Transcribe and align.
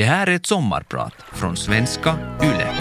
Det 0.00 0.06
här 0.06 0.26
är 0.26 0.34
ett 0.34 0.46
sommarprat 0.46 1.14
från 1.32 1.56
svenska 1.56 2.18
YLE. 2.42 2.72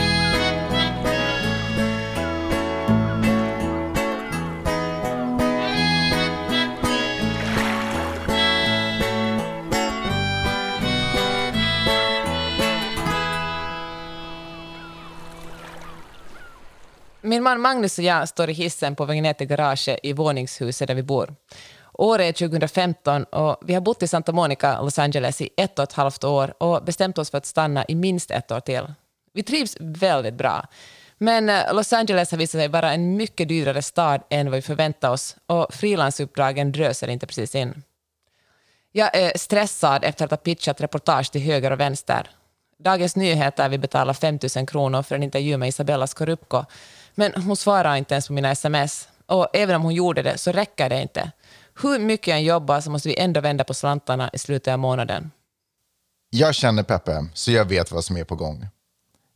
Min 17.21 17.43
man 17.43 17.61
Magnus 17.61 17.97
och 17.97 18.03
jag 18.03 18.29
står 18.29 18.49
i 18.49 18.53
hissen 18.53 18.95
på 18.95 19.05
vägen 19.05 19.23
ner 19.23 19.33
till 19.33 19.47
garaget 19.47 19.99
i 20.03 20.13
våningshuset 20.13 20.87
där 20.87 20.95
vi 20.95 21.03
bor. 21.03 21.35
Året 21.99 22.41
är 22.41 22.47
2015 22.47 23.23
och 23.23 23.57
vi 23.61 23.73
har 23.73 23.81
bott 23.81 24.03
i 24.03 24.07
Santa 24.07 24.31
Monica, 24.31 24.81
Los 24.81 24.99
Angeles 24.99 25.41
i 25.41 25.49
ett 25.57 25.79
och 25.79 25.83
ett 25.83 25.93
halvt 25.93 26.23
år 26.23 26.63
och 26.63 26.83
bestämt 26.83 27.17
oss 27.17 27.31
för 27.31 27.37
att 27.37 27.45
stanna 27.45 27.85
i 27.87 27.95
minst 27.95 28.31
ett 28.31 28.51
år 28.51 28.59
till. 28.59 28.93
Vi 29.33 29.43
trivs 29.43 29.77
väldigt 29.79 30.33
bra. 30.33 30.67
Men 31.17 31.49
eh, 31.49 31.73
Los 31.73 31.93
Angeles 31.93 32.31
har 32.31 32.37
visat 32.37 32.59
sig 32.59 32.67
vara 32.67 32.93
en 32.93 33.17
mycket 33.17 33.47
dyrare 33.47 33.81
stad 33.81 34.21
än 34.29 34.45
vad 34.45 34.55
vi 34.55 34.61
förväntade 34.61 35.13
oss 35.13 35.35
och 35.45 35.73
frilansuppdragen 35.73 36.71
dröser 36.71 37.07
inte 37.07 37.27
precis 37.27 37.55
in. 37.55 37.83
Jag 38.91 39.15
är 39.15 39.37
stressad 39.37 40.03
efter 40.03 40.25
att 40.25 40.31
ha 40.31 40.37
pitchat 40.37 40.81
reportage 40.81 41.31
till 41.31 41.41
höger 41.41 41.71
och 41.71 41.79
vänster. 41.79 42.29
Dagens 42.77 43.15
Nyheter 43.15 43.69
vill 43.69 43.79
betala 43.79 44.13
5 44.13 44.39
000 44.55 44.67
kronor 44.67 45.03
för 45.03 45.15
en 45.15 45.23
intervju 45.23 45.57
med 45.57 45.69
Isabella 45.69 46.07
Scorupco, 46.07 46.65
men 47.15 47.33
hon 47.33 47.55
svarar 47.55 47.95
inte 47.95 48.13
ens 48.13 48.27
på 48.27 48.33
mina 48.33 48.51
sms. 48.51 49.09
Och 49.25 49.47
även 49.53 49.75
om 49.75 49.81
hon 49.81 49.93
gjorde 49.93 50.21
det 50.21 50.37
så 50.37 50.51
räcker 50.51 50.89
det 50.89 51.01
inte. 51.01 51.31
Hur 51.81 51.99
mycket 51.99 52.27
jag 52.27 52.37
än 52.37 52.43
jobbar 52.43 52.81
så 52.81 52.91
måste 52.91 53.09
vi 53.09 53.19
ändå 53.19 53.41
vända 53.41 53.63
på 53.63 53.73
slantarna 53.73 54.29
i 54.33 54.37
slutet 54.37 54.73
av 54.73 54.79
månaden. 54.79 55.31
Jag 56.29 56.55
känner 56.55 56.83
Peppe, 56.83 57.25
så 57.33 57.51
jag 57.51 57.65
vet 57.65 57.91
vad 57.91 58.03
som 58.03 58.17
är 58.17 58.23
på 58.23 58.35
gång. 58.35 58.67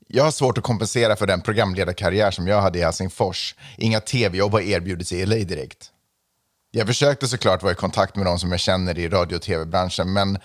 Jag 0.07 0.23
har 0.23 0.31
svårt 0.31 0.57
att 0.57 0.63
kompensera 0.63 1.15
för 1.15 1.27
den 1.27 1.41
programledarkarriär 1.41 2.31
som 2.31 2.47
jag 2.47 2.61
hade 2.61 2.79
i 2.79 2.81
Helsingfors. 2.81 3.55
Inga 3.77 3.99
tv-jobb 3.99 4.51
har 4.51 4.61
erbjudits 4.61 5.11
i 5.11 5.25
LA 5.25 5.35
direkt. 5.35 5.91
Jag 6.71 6.87
försökte 6.87 7.27
såklart 7.27 7.63
vara 7.63 7.71
i 7.71 7.75
kontakt 7.75 8.15
med 8.15 8.25
de 8.25 8.39
som 8.39 8.51
jag 8.51 8.59
känner 8.59 8.99
i 8.99 9.09
radio 9.09 9.35
och 9.35 9.41
tv-branschen, 9.41 10.13
men 10.13 10.37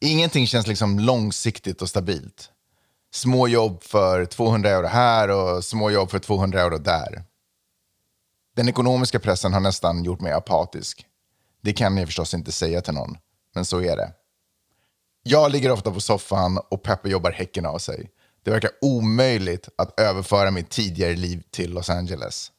ingenting 0.00 0.46
känns 0.46 0.66
liksom 0.66 0.98
långsiktigt 0.98 1.82
och 1.82 1.88
stabilt. 1.88 2.50
Små 3.12 3.48
jobb 3.48 3.82
för 3.82 4.24
200 4.24 4.70
euro 4.70 4.86
här 4.86 5.30
och 5.30 5.64
små 5.64 5.90
jobb 5.90 6.10
för 6.10 6.18
200 6.18 6.60
euro 6.60 6.78
där. 6.78 7.22
Den 8.56 8.68
ekonomiska 8.68 9.18
pressen 9.18 9.52
har 9.52 9.60
nästan 9.60 10.04
gjort 10.04 10.20
mig 10.20 10.32
apatisk. 10.32 11.07
Det 11.60 11.72
kan 11.72 11.96
jag 11.96 12.08
förstås 12.08 12.34
inte 12.34 12.52
säga 12.52 12.80
till 12.80 12.94
någon, 12.94 13.18
men 13.54 13.64
så 13.64 13.80
är 13.80 13.96
det. 13.96 14.12
Jag 15.22 15.52
ligger 15.52 15.70
ofta 15.70 15.90
på 15.90 16.00
soffan 16.00 16.58
och 16.70 16.82
Peppe 16.82 17.08
jobbar 17.08 17.32
häcken 17.32 17.66
av 17.66 17.78
sig. 17.78 18.10
Det 18.42 18.50
verkar 18.50 18.70
omöjligt 18.80 19.68
att 19.76 20.00
överföra 20.00 20.50
mitt 20.50 20.70
tidigare 20.70 21.16
liv 21.16 21.42
till 21.50 21.70
Los 21.72 21.90
Angeles. 21.90 22.52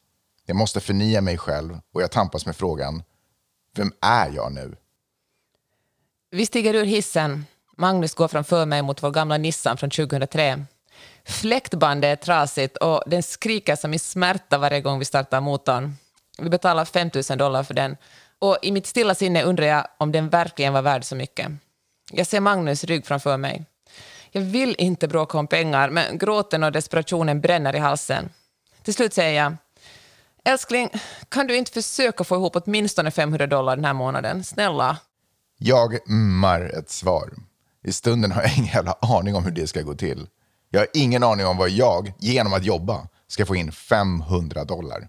Jag 0.45 0.55
måste 0.55 0.79
förnya 0.79 1.21
mig 1.21 1.37
själv 1.37 1.79
och 1.93 2.01
jag 2.01 2.11
tampas 2.11 2.45
med 2.45 2.55
frågan, 2.55 3.03
vem 3.75 3.91
är 4.01 4.29
jag 4.29 4.51
nu? 4.51 4.75
Vi 6.31 6.45
stiger 6.45 6.73
ur 6.73 6.85
hissen. 6.85 7.45
Magnus 7.77 8.15
går 8.15 8.27
framför 8.27 8.65
mig 8.65 8.81
mot 8.81 9.03
vår 9.03 9.11
gamla 9.11 9.37
Nissan 9.37 9.77
från 9.77 9.89
2003. 9.89 10.65
Fläktbandet 11.25 12.19
är 12.19 12.25
trasigt 12.25 12.77
och 12.77 13.03
den 13.05 13.23
skriker 13.23 13.75
som 13.75 13.93
i 13.93 13.99
smärta 13.99 14.57
varje 14.57 14.81
gång 14.81 14.99
vi 14.99 15.05
startar 15.05 15.41
motorn. 15.41 15.95
Vi 16.37 16.49
betalar 16.49 16.85
5 16.85 17.09
000 17.29 17.37
dollar 17.37 17.63
för 17.63 17.73
den 17.73 17.97
och 18.39 18.57
i 18.61 18.71
mitt 18.71 18.87
stilla 18.87 19.15
sinne 19.15 19.43
undrar 19.43 19.65
jag 19.65 19.87
om 19.97 20.11
den 20.11 20.29
verkligen 20.29 20.73
var 20.73 20.81
värd 20.81 21.03
så 21.03 21.15
mycket. 21.15 21.51
Jag 22.11 22.27
ser 22.27 22.39
Magnus 22.39 22.83
rygg 22.83 23.05
framför 23.05 23.37
mig. 23.37 23.65
Jag 24.31 24.41
vill 24.41 24.75
inte 24.77 25.07
bråka 25.07 25.37
om 25.37 25.47
pengar, 25.47 25.89
men 25.89 26.17
gråten 26.17 26.63
och 26.63 26.71
desperationen 26.71 27.41
bränner 27.41 27.75
i 27.75 27.79
halsen. 27.79 28.29
Till 28.83 28.93
slut 28.93 29.13
säger 29.13 29.43
jag, 29.43 29.55
älskling, 30.45 30.89
kan 31.29 31.47
du 31.47 31.55
inte 31.55 31.71
försöka 31.71 32.23
få 32.23 32.35
ihop 32.35 32.55
åtminstone 32.55 33.11
500 33.11 33.47
dollar 33.47 33.75
den 33.75 33.85
här 33.85 33.93
månaden? 33.93 34.43
Snälla. 34.43 34.97
Jag 35.57 36.09
mmar 36.09 36.61
ett 36.61 36.89
svar. 36.89 37.33
I 37.83 37.91
stunden 37.91 38.31
har 38.31 38.41
jag 38.41 38.57
ingen 38.57 38.73
jävla 38.73 38.97
aning 39.01 39.35
om 39.35 39.43
hur 39.45 39.51
det 39.51 39.67
ska 39.67 39.81
gå 39.81 39.93
till. 39.93 40.27
Jag 40.69 40.79
har 40.79 40.87
ingen 40.93 41.23
aning 41.23 41.45
om 41.45 41.57
vad 41.57 41.69
jag, 41.69 42.13
genom 42.19 42.53
att 42.53 42.65
jobba, 42.65 43.07
ska 43.27 43.45
få 43.45 43.55
in 43.55 43.71
500 43.71 44.63
dollar. 44.63 45.07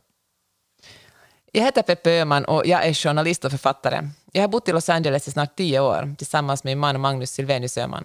Jag 1.52 1.64
heter 1.64 1.82
Peppe 1.82 2.10
Öhman 2.10 2.44
och 2.44 2.66
jag 2.66 2.86
är 2.86 2.94
journalist 2.94 3.44
och 3.44 3.50
författare. 3.50 4.08
Jag 4.32 4.42
har 4.42 4.48
bott 4.48 4.68
i 4.68 4.72
Los 4.72 4.88
Angeles 4.88 5.28
i 5.28 5.30
snart 5.30 5.56
tio 5.56 5.80
år 5.80 6.14
tillsammans 6.18 6.64
med 6.64 6.70
min 6.70 6.78
man 6.78 7.00
Magnus 7.00 7.30
Silvenius 7.30 7.78
Öhman. 7.78 8.04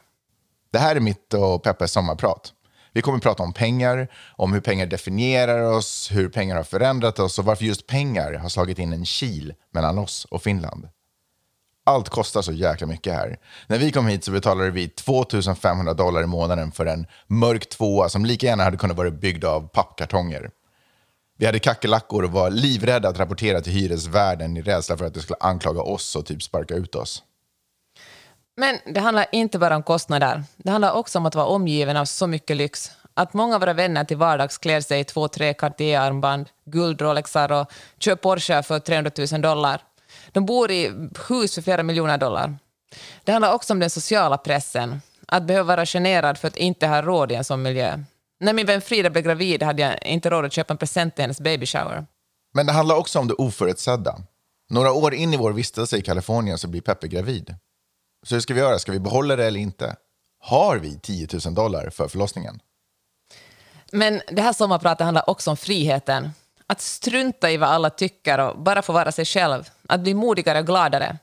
Det 0.72 0.80
här 0.80 0.96
är 0.96 1.00
mitt 1.00 1.34
och 1.34 1.64
Peppes 1.64 1.92
sommarprat. 1.92 2.54
Vi 2.94 3.02
kommer 3.02 3.18
att 3.18 3.24
prata 3.24 3.44
om 3.44 3.54
pengar, 3.54 4.08
om 4.36 4.54
hur 4.54 4.62
pengar 4.62 4.86
definierar 4.86 5.62
oss, 5.62 6.10
hur 6.12 6.30
pengar 6.30 6.56
har 6.56 6.64
förändrat 6.64 7.20
oss 7.20 7.40
och 7.40 7.46
varför 7.46 7.66
just 7.66 7.88
pengar 7.88 8.34
har 8.34 8.50
slagit 8.50 8.80
in 8.80 8.94
en 8.94 9.06
kil 9.06 9.54
mellan 9.72 9.98
oss 9.98 10.26
och 10.26 10.44
Finland. 10.44 10.90
Allt 11.84 12.10
kostar 12.10 12.42
så 12.42 12.52
jäkla 12.52 12.88
mycket 12.88 13.14
här. 13.14 13.38
När 13.68 13.78
vi 13.78 13.92
kom 13.92 14.08
hit 14.08 14.24
så 14.24 14.32
betalade 14.32 14.72
vi 14.72 14.88
2500 14.88 15.94
dollar 15.94 16.24
i 16.24 16.28
månaden 16.28 16.72
för 16.72 16.86
en 16.86 17.08
mörk 17.28 17.70
tvåa 17.70 18.10
som 18.10 18.26
lika 18.26 18.46
gärna 18.46 18.64
hade 18.64 18.78
kunnat 18.78 18.98
vara 18.98 19.12
byggd 19.12 19.46
av 19.46 19.68
pappkartonger. 19.68 20.50
Vi 21.38 21.46
hade 21.46 21.60
kackerlackor 21.60 22.24
och 22.24 22.32
var 22.32 22.50
livrädda 22.50 23.10
att 23.10 23.20
rapportera 23.20 23.62
till 23.62 23.74
hyresvärden 23.74 24.58
i 24.58 24.62
rädsla 24.62 24.98
för 24.98 25.06
att 25.06 25.14
de 25.14 25.20
skulle 25.20 25.38
anklaga 25.40 25.82
oss 25.82 26.16
och 26.16 26.26
typ 26.26 26.44
sparka 26.44 26.74
ut 26.74 26.96
oss. 26.96 27.24
Men 28.58 28.80
det 28.86 29.00
handlar 29.00 29.26
inte 29.32 29.60
bara 29.60 29.76
om 29.76 29.84
kostnader. 29.84 30.44
Det 30.58 30.72
handlar 30.72 30.92
också 30.92 31.20
om 31.20 31.26
att 31.26 31.36
vara 31.36 31.46
omgiven 31.46 31.98
av 31.98 32.06
så 32.06 32.28
mycket 32.28 32.58
lyx. 32.58 32.92
Att 33.14 33.34
många 33.34 33.56
av 33.56 33.62
våra 33.62 33.74
vänner 33.74 34.04
till 34.04 34.18
vardags 34.18 34.58
klär 34.58 34.82
sig 34.82 35.00
i 35.00 35.04
två, 35.04 35.28
tre 35.28 35.54
Cartier-armband, 35.54 36.50
guld-rolexar 36.66 37.52
och 37.52 37.72
kör 38.00 38.16
Porsche 38.16 38.64
för 38.64 38.80
300 38.80 39.12
000 39.32 39.42
dollar. 39.42 39.82
De 40.32 40.46
bor 40.46 40.72
i 40.72 41.10
hus 41.30 41.56
för 41.56 41.62
flera 41.62 41.84
miljoner 41.84 42.18
dollar. 42.18 42.58
Det 43.24 43.32
handlar 43.32 43.54
också 43.54 43.74
om 43.74 43.80
den 43.80 43.90
sociala 43.90 44.38
pressen. 44.38 45.02
Att 45.28 45.44
behöva 45.44 45.76
vara 45.76 45.86
generad 45.86 46.38
för 46.38 46.48
att 46.48 46.58
inte 46.58 46.88
ha 46.88 47.02
råd 47.02 47.32
i 47.32 47.36
en 47.36 47.44
sån 47.44 47.62
miljö. 47.62 48.00
När 48.40 48.54
min 48.54 48.66
vän 48.66 48.82
Frida 48.82 49.10
blev 49.10 49.24
gravid 49.24 49.64
hade 49.64 49.82
jag 49.82 50.06
inte 50.06 50.30
råd 50.30 50.46
att 50.46 50.54
köpa 50.54 50.74
en 50.74 50.78
present 50.78 51.16
till 51.16 51.24
hennes 51.24 51.42
baby 51.42 51.66
shower. 51.66 52.06
Men 52.54 52.66
det 52.66 52.72
handlar 52.72 52.96
också 52.96 53.20
om 53.20 53.28
det 53.28 53.34
oförutsedda. 53.34 54.18
Några 54.70 54.92
år 54.92 55.14
in 55.14 55.34
i 55.34 55.38
vår 55.38 55.54
vistelse 55.54 55.98
i 55.98 56.02
Kalifornien 56.02 56.58
så 56.58 56.68
blir 56.68 56.82
Peppe 56.82 57.08
gravid. 57.08 57.56
Så 58.26 58.36
hur 58.36 58.42
ska 58.42 58.54
vi 58.54 58.60
göra? 58.60 58.80
Ska 58.80 58.92
vi 58.92 59.00
behålla 59.00 59.36
det 59.36 59.46
eller 59.46 59.60
inte? 59.60 59.96
Har 60.40 60.78
vi 60.78 61.00
10 61.00 61.28
000 61.46 61.54
dollar 61.54 61.90
för 61.90 62.08
förlossningen? 62.08 62.60
Men 63.92 64.22
det 64.28 64.42
här 64.42 64.54
sommarpratet 64.54 65.06
handlar 65.06 65.30
också 65.30 65.50
om 65.50 65.58
friheten. 65.58 66.30
Att 66.68 66.82
strunta 66.82 67.52
i 67.52 67.58
vad 67.58 67.70
alla 67.70 67.90
tycker 67.90 68.40
och 68.40 68.60
bara 68.60 68.82
få 68.82 68.94
vara 68.94 69.12
sig 69.12 69.26
själv. 69.26 69.70
Att 69.88 70.00
bli 70.00 70.14
modigare 70.14 70.60
och 70.60 70.66
gladare. 70.66 71.18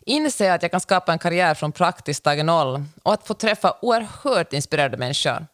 Inse 0.00 0.54
att 0.54 0.62
jag 0.62 0.70
kan 0.70 0.80
skapa 0.80 1.12
en 1.12 1.18
karriär 1.18 1.54
från 1.54 1.72
praktiskt 1.72 2.24
taget 2.24 2.44
noll 2.44 2.84
och 3.02 3.12
att 3.12 3.26
få 3.26 3.34
träffa 3.34 3.76
oerhört 3.82 4.52
inspirerade 4.52 4.96
människor. 4.96 5.46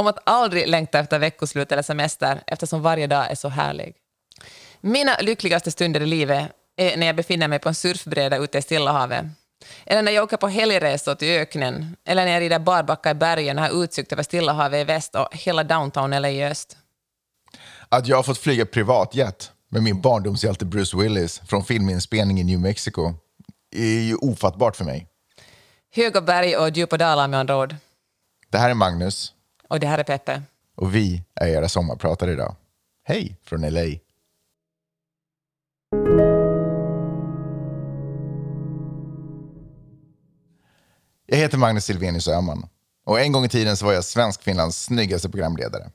Om 0.00 0.06
att 0.06 0.18
aldrig 0.24 0.68
längta 0.68 0.98
efter 0.98 1.18
veckoslut 1.18 1.72
eller 1.72 1.82
semester 1.82 2.42
eftersom 2.46 2.82
varje 2.82 3.06
dag 3.06 3.30
är 3.30 3.34
så 3.34 3.48
härlig. 3.48 3.94
Mina 4.80 5.16
lyckligaste 5.20 5.70
stunder 5.70 6.00
i 6.00 6.06
livet 6.06 6.52
är 6.76 6.96
när 6.96 7.06
jag 7.06 7.16
befinner 7.16 7.48
mig 7.48 7.58
på 7.58 7.68
en 7.68 7.74
surfbräda 7.74 8.36
ute 8.36 8.58
i 8.58 8.62
Stilla 8.62 8.92
havet. 8.92 9.24
Eller 9.86 10.02
när 10.02 10.12
jag 10.12 10.24
åker 10.24 10.36
på 10.36 10.48
helgresor 10.48 11.14
till 11.14 11.28
öknen. 11.28 11.96
Eller 12.04 12.24
när 12.24 12.32
jag 12.32 12.40
rider 12.40 12.58
barbacka 12.58 13.10
i 13.10 13.14
bergen 13.14 13.58
och 13.58 13.64
har 13.64 13.84
utsikt 13.84 14.12
över 14.12 14.22
Stilla 14.22 14.52
havet 14.52 14.80
i 14.80 14.84
väst 14.84 15.14
och 15.14 15.28
hela 15.32 15.64
downtown 15.64 16.10
LA 16.10 16.30
i 16.30 16.44
öst. 16.44 16.76
Att 17.88 18.06
jag 18.06 18.16
har 18.16 18.22
fått 18.22 18.38
flyga 18.38 18.66
privatjet 18.66 19.52
med 19.68 19.82
min 19.82 20.00
barndomshjälte 20.00 20.64
Bruce 20.64 20.96
Willis 20.96 21.40
från 21.48 21.64
filminspelning 21.64 22.40
i 22.40 22.44
New 22.44 22.60
Mexico 22.60 23.14
är 23.76 24.00
ju 24.00 24.14
ofattbart 24.14 24.76
för 24.76 24.84
mig. 24.84 25.06
Höga 25.94 26.20
berg 26.20 26.56
och 26.56 26.70
djupa 26.70 26.96
dalar 26.96 27.28
med 27.28 27.40
andra 27.40 27.56
ord. 27.56 27.76
Det 28.50 28.58
här 28.58 28.70
är 28.70 28.74
Magnus. 28.74 29.34
Och 29.70 29.80
det 29.80 29.86
här 29.86 29.98
är 29.98 30.04
Peppe. 30.04 30.42
Och 30.76 30.94
vi 30.94 31.22
är 31.34 31.46
era 31.48 31.68
sommarpratare 31.68 32.32
idag. 32.32 32.54
Hej 33.04 33.36
från 33.44 33.60
LA. 33.60 33.84
Jag 41.26 41.36
heter 41.36 41.58
Magnus 41.58 41.84
Silvenius 41.84 42.28
Öhman. 42.28 42.68
Och 43.04 43.20
en 43.20 43.32
gång 43.32 43.44
i 43.44 43.48
tiden 43.48 43.76
så 43.76 43.86
var 43.86 43.92
jag 43.92 44.04
Svensk-Finlands 44.04 44.84
snyggaste 44.84 45.28
programledare. 45.28 45.90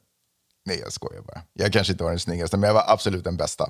Nej, 0.66 0.80
jag 0.80 0.94
skojar 0.94 1.22
bara. 1.22 1.42
Jag 1.54 1.74
kanske 1.74 1.94
inte 1.94 2.04
var 2.04 2.12
den 2.12 2.20
snyggaste, 2.20 2.58
men 2.58 2.68
jag 2.68 2.74
var 2.74 2.86
absolut 2.88 3.24
den 3.24 3.38
bästa. 3.38 3.70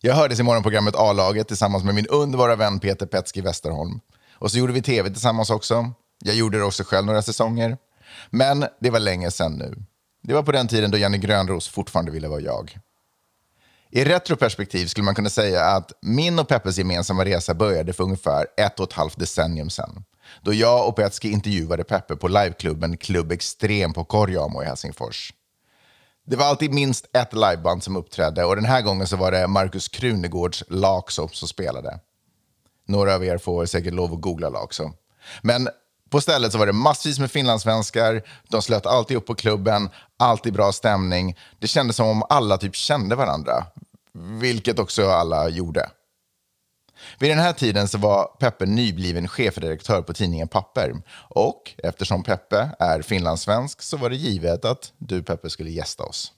Jag 0.00 0.14
hördes 0.14 0.40
i 0.40 0.42
morgonprogrammet 0.42 0.94
A-laget 0.96 1.48
tillsammans 1.48 1.84
med 1.84 1.94
min 1.94 2.06
underbara 2.06 2.56
vän 2.56 2.80
Peter 2.80 3.06
Petski 3.06 3.40
Westerholm. 3.40 4.00
Och 4.32 4.50
så 4.50 4.58
gjorde 4.58 4.72
vi 4.72 4.82
tv 4.82 5.10
tillsammans 5.10 5.50
också. 5.50 5.92
Jag 6.24 6.34
gjorde 6.34 6.58
det 6.58 6.64
också 6.64 6.84
själv 6.84 7.06
några 7.06 7.22
säsonger. 7.22 7.78
Men 8.30 8.66
det 8.80 8.90
var 8.90 9.00
länge 9.00 9.30
sedan 9.30 9.52
nu. 9.52 9.74
Det 10.22 10.34
var 10.34 10.42
på 10.42 10.52
den 10.52 10.68
tiden 10.68 10.90
då 10.90 10.98
Janne 10.98 11.18
Grönros 11.18 11.68
fortfarande 11.68 12.10
ville 12.12 12.28
vara 12.28 12.40
jag. 12.40 12.78
I 13.90 14.04
retroperspektiv 14.04 14.86
skulle 14.86 15.04
man 15.04 15.14
kunna 15.14 15.30
säga 15.30 15.64
att 15.64 15.92
min 16.02 16.38
och 16.38 16.48
Peppes 16.48 16.78
gemensamma 16.78 17.24
resa 17.24 17.54
började 17.54 17.92
för 17.92 18.04
ungefär 18.04 18.46
ett 18.56 18.80
och 18.80 18.88
ett 18.88 18.92
halvt 18.92 19.18
decennium 19.18 19.70
sedan. 19.70 20.04
då 20.42 20.54
jag 20.54 20.88
och 20.88 20.96
Petski 20.96 21.30
intervjuade 21.30 21.84
Peppe 21.84 22.16
på 22.16 22.28
liveklubben 22.28 22.96
Klubb 22.96 23.32
Extrem 23.32 23.92
på 23.92 24.04
Korjamo 24.04 24.62
i 24.62 24.66
Helsingfors. 24.66 25.32
Det 26.26 26.36
var 26.36 26.46
alltid 26.46 26.72
minst 26.72 27.16
ett 27.16 27.32
liveband 27.32 27.82
som 27.82 27.96
uppträdde 27.96 28.44
och 28.44 28.56
den 28.56 28.64
här 28.64 28.82
gången 28.82 29.06
så 29.06 29.16
var 29.16 29.32
det 29.32 29.46
Markus 29.46 29.88
Krunegårds 29.88 30.64
Laxo 30.68 31.28
som 31.28 31.48
spelade. 31.48 31.98
Några 32.86 33.14
av 33.14 33.24
er 33.24 33.38
får 33.38 33.66
säkert 33.66 33.94
lov 33.94 34.12
att 34.12 34.20
googla 34.20 34.48
Laxo. 34.48 34.92
Men 35.42 35.68
på 36.14 36.20
stället 36.20 36.52
så 36.52 36.58
var 36.58 36.66
det 36.66 36.72
massvis 36.72 37.18
med 37.18 37.30
finlandssvenskar, 37.30 38.22
de 38.48 38.62
slöt 38.62 38.86
alltid 38.86 39.16
upp 39.16 39.26
på 39.26 39.34
klubben, 39.34 39.90
alltid 40.18 40.52
bra 40.52 40.72
stämning. 40.72 41.38
Det 41.58 41.66
kändes 41.66 41.96
som 41.96 42.08
om 42.08 42.22
alla 42.28 42.58
typ 42.58 42.74
kände 42.74 43.16
varandra, 43.16 43.66
vilket 44.40 44.78
också 44.78 45.10
alla 45.10 45.48
gjorde. 45.48 45.90
Vid 47.18 47.30
den 47.30 47.38
här 47.38 47.52
tiden 47.52 47.88
så 47.88 47.98
var 47.98 48.24
Peppe 48.24 48.66
nybliven 48.66 49.28
chefredaktör 49.28 50.02
på 50.02 50.12
tidningen 50.12 50.48
Papper. 50.48 50.94
Och 51.28 51.74
eftersom 51.78 52.22
Peppe 52.22 52.70
är 52.78 53.02
finlandssvensk 53.02 53.82
så 53.82 53.96
var 53.96 54.10
det 54.10 54.16
givet 54.16 54.64
att 54.64 54.92
du 54.98 55.22
Peppe 55.22 55.50
skulle 55.50 55.70
gästa 55.70 56.04
oss. 56.04 56.32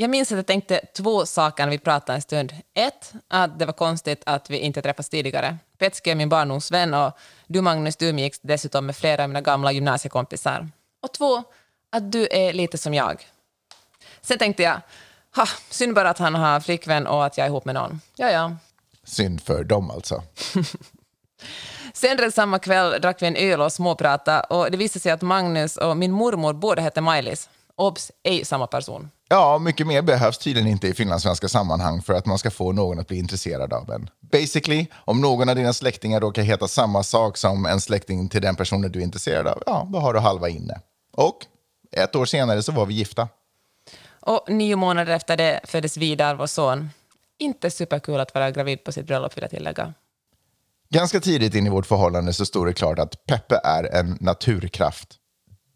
Jag 0.00 0.10
minns 0.10 0.32
att 0.32 0.36
jag 0.36 0.46
tänkte 0.46 0.80
två 0.96 1.26
saker 1.26 1.64
när 1.64 1.70
vi 1.70 1.78
pratade 1.78 2.16
en 2.16 2.22
stund. 2.22 2.54
Ett, 2.74 3.12
att 3.28 3.58
det 3.58 3.66
var 3.66 3.72
konstigt 3.72 4.22
att 4.26 4.50
vi 4.50 4.58
inte 4.58 4.82
träffats 4.82 5.08
tidigare. 5.08 5.56
Petski 5.78 6.10
är 6.10 6.14
min 6.14 6.28
barndomsvän 6.28 6.94
och 6.94 7.12
du 7.46 7.60
Magnus, 7.60 7.96
du 7.96 8.08
umgicks 8.08 8.40
dessutom 8.42 8.86
med 8.86 8.96
flera 8.96 9.22
av 9.22 9.28
mina 9.28 9.40
gamla 9.40 9.72
gymnasiekompisar. 9.72 10.68
Och 11.02 11.12
två, 11.12 11.42
att 11.90 12.12
du 12.12 12.28
är 12.30 12.52
lite 12.52 12.78
som 12.78 12.94
jag. 12.94 13.28
Sen 14.20 14.38
tänkte 14.38 14.62
jag, 14.62 14.80
ha, 15.36 15.46
synd 15.70 15.94
bara 15.94 16.10
att 16.10 16.18
han 16.18 16.34
har 16.34 16.60
flickvän 16.60 17.06
och 17.06 17.26
att 17.26 17.38
jag 17.38 17.44
är 17.44 17.48
ihop 17.48 17.64
med 17.64 17.74
någon. 17.74 18.00
Ja, 18.16 18.30
ja, 18.30 18.56
Synd 19.04 19.40
för 19.40 19.64
dem 19.64 19.90
alltså. 19.90 20.22
Senare 21.92 22.32
samma 22.32 22.58
kväll 22.58 23.00
drack 23.00 23.22
vi 23.22 23.26
en 23.26 23.36
öl 23.36 23.60
och 23.60 23.72
småpratade 23.72 24.40
och 24.40 24.70
det 24.70 24.76
visade 24.76 25.00
sig 25.00 25.12
att 25.12 25.22
Magnus 25.22 25.76
och 25.76 25.96
min 25.96 26.12
mormor 26.12 26.52
båda 26.52 26.82
hette 26.82 27.00
Maj-Lis. 27.00 27.48
Obs, 27.78 28.12
ej 28.24 28.44
samma 28.44 28.66
person. 28.66 29.10
Ja, 29.28 29.58
mycket 29.58 29.86
mer 29.86 30.02
behövs 30.02 30.38
tydligen 30.38 30.68
inte 30.68 30.88
i 30.88 30.94
finlandssvenska 30.94 31.48
sammanhang 31.48 32.02
för 32.02 32.12
att 32.12 32.26
man 32.26 32.38
ska 32.38 32.50
få 32.50 32.72
någon 32.72 32.98
att 32.98 33.08
bli 33.08 33.18
intresserad 33.18 33.72
av 33.72 33.90
en. 33.90 34.10
Basically, 34.20 34.86
om 34.94 35.20
någon 35.20 35.48
av 35.48 35.56
dina 35.56 35.72
släktingar 35.72 36.20
råkar 36.20 36.42
heta 36.42 36.68
samma 36.68 37.02
sak 37.02 37.36
som 37.36 37.66
en 37.66 37.80
släkting 37.80 38.28
till 38.28 38.42
den 38.42 38.56
personen 38.56 38.92
du 38.92 38.98
är 38.98 39.02
intresserad 39.02 39.46
av, 39.46 39.62
ja, 39.66 39.88
då 39.92 39.98
har 39.98 40.14
du 40.14 40.20
halva 40.20 40.48
inne. 40.48 40.80
Och 41.12 41.38
ett 41.96 42.16
år 42.16 42.24
senare 42.24 42.62
så 42.62 42.72
var 42.72 42.86
vi 42.86 42.94
gifta. 42.94 43.28
Och 44.20 44.44
nio 44.48 44.76
månader 44.76 45.14
efter 45.14 45.36
det 45.36 45.60
föddes 45.64 45.96
Vidar, 45.96 46.34
vår 46.34 46.46
son. 46.46 46.90
Inte 47.38 47.70
superkul 47.70 48.20
att 48.20 48.34
vara 48.34 48.50
gravid 48.50 48.84
på 48.84 48.92
sitt 48.92 49.06
bröllop, 49.06 49.36
vill 49.36 49.42
jag 49.42 49.50
tillägga. 49.50 49.94
Ganska 50.90 51.20
tidigt 51.20 51.54
in 51.54 51.66
i 51.66 51.70
vårt 51.70 51.86
förhållande 51.86 52.32
så 52.32 52.46
stod 52.46 52.66
det 52.66 52.72
klart 52.72 52.98
att 52.98 53.26
Peppe 53.26 53.60
är 53.64 53.94
en 53.94 54.18
naturkraft. 54.20 55.17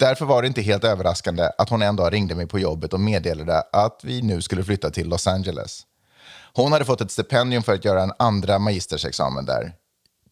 Därför 0.03 0.25
var 0.25 0.43
det 0.43 0.49
inte 0.49 0.63
helt 0.63 0.85
överraskande 0.85 1.49
att 1.59 1.69
hon 1.69 1.83
en 1.83 1.97
dag 1.97 2.13
ringde 2.13 2.35
mig 2.35 2.47
på 2.47 2.59
jobbet 2.59 2.93
och 2.93 3.01
meddelade 3.01 3.61
att 3.73 4.01
vi 4.03 4.23
nu 4.23 4.43
skulle 4.43 4.65
flytta 4.65 4.91
till 4.91 5.09
Los 5.09 5.27
Angeles. 5.27 5.83
Hon 6.55 6.73
hade 6.73 6.85
fått 6.85 7.01
ett 7.01 7.11
stipendium 7.11 7.63
för 7.63 7.75
att 7.75 7.85
göra 7.85 8.03
en 8.03 8.13
andra 8.19 8.59
magistersexamen 8.59 9.45
där. 9.45 9.73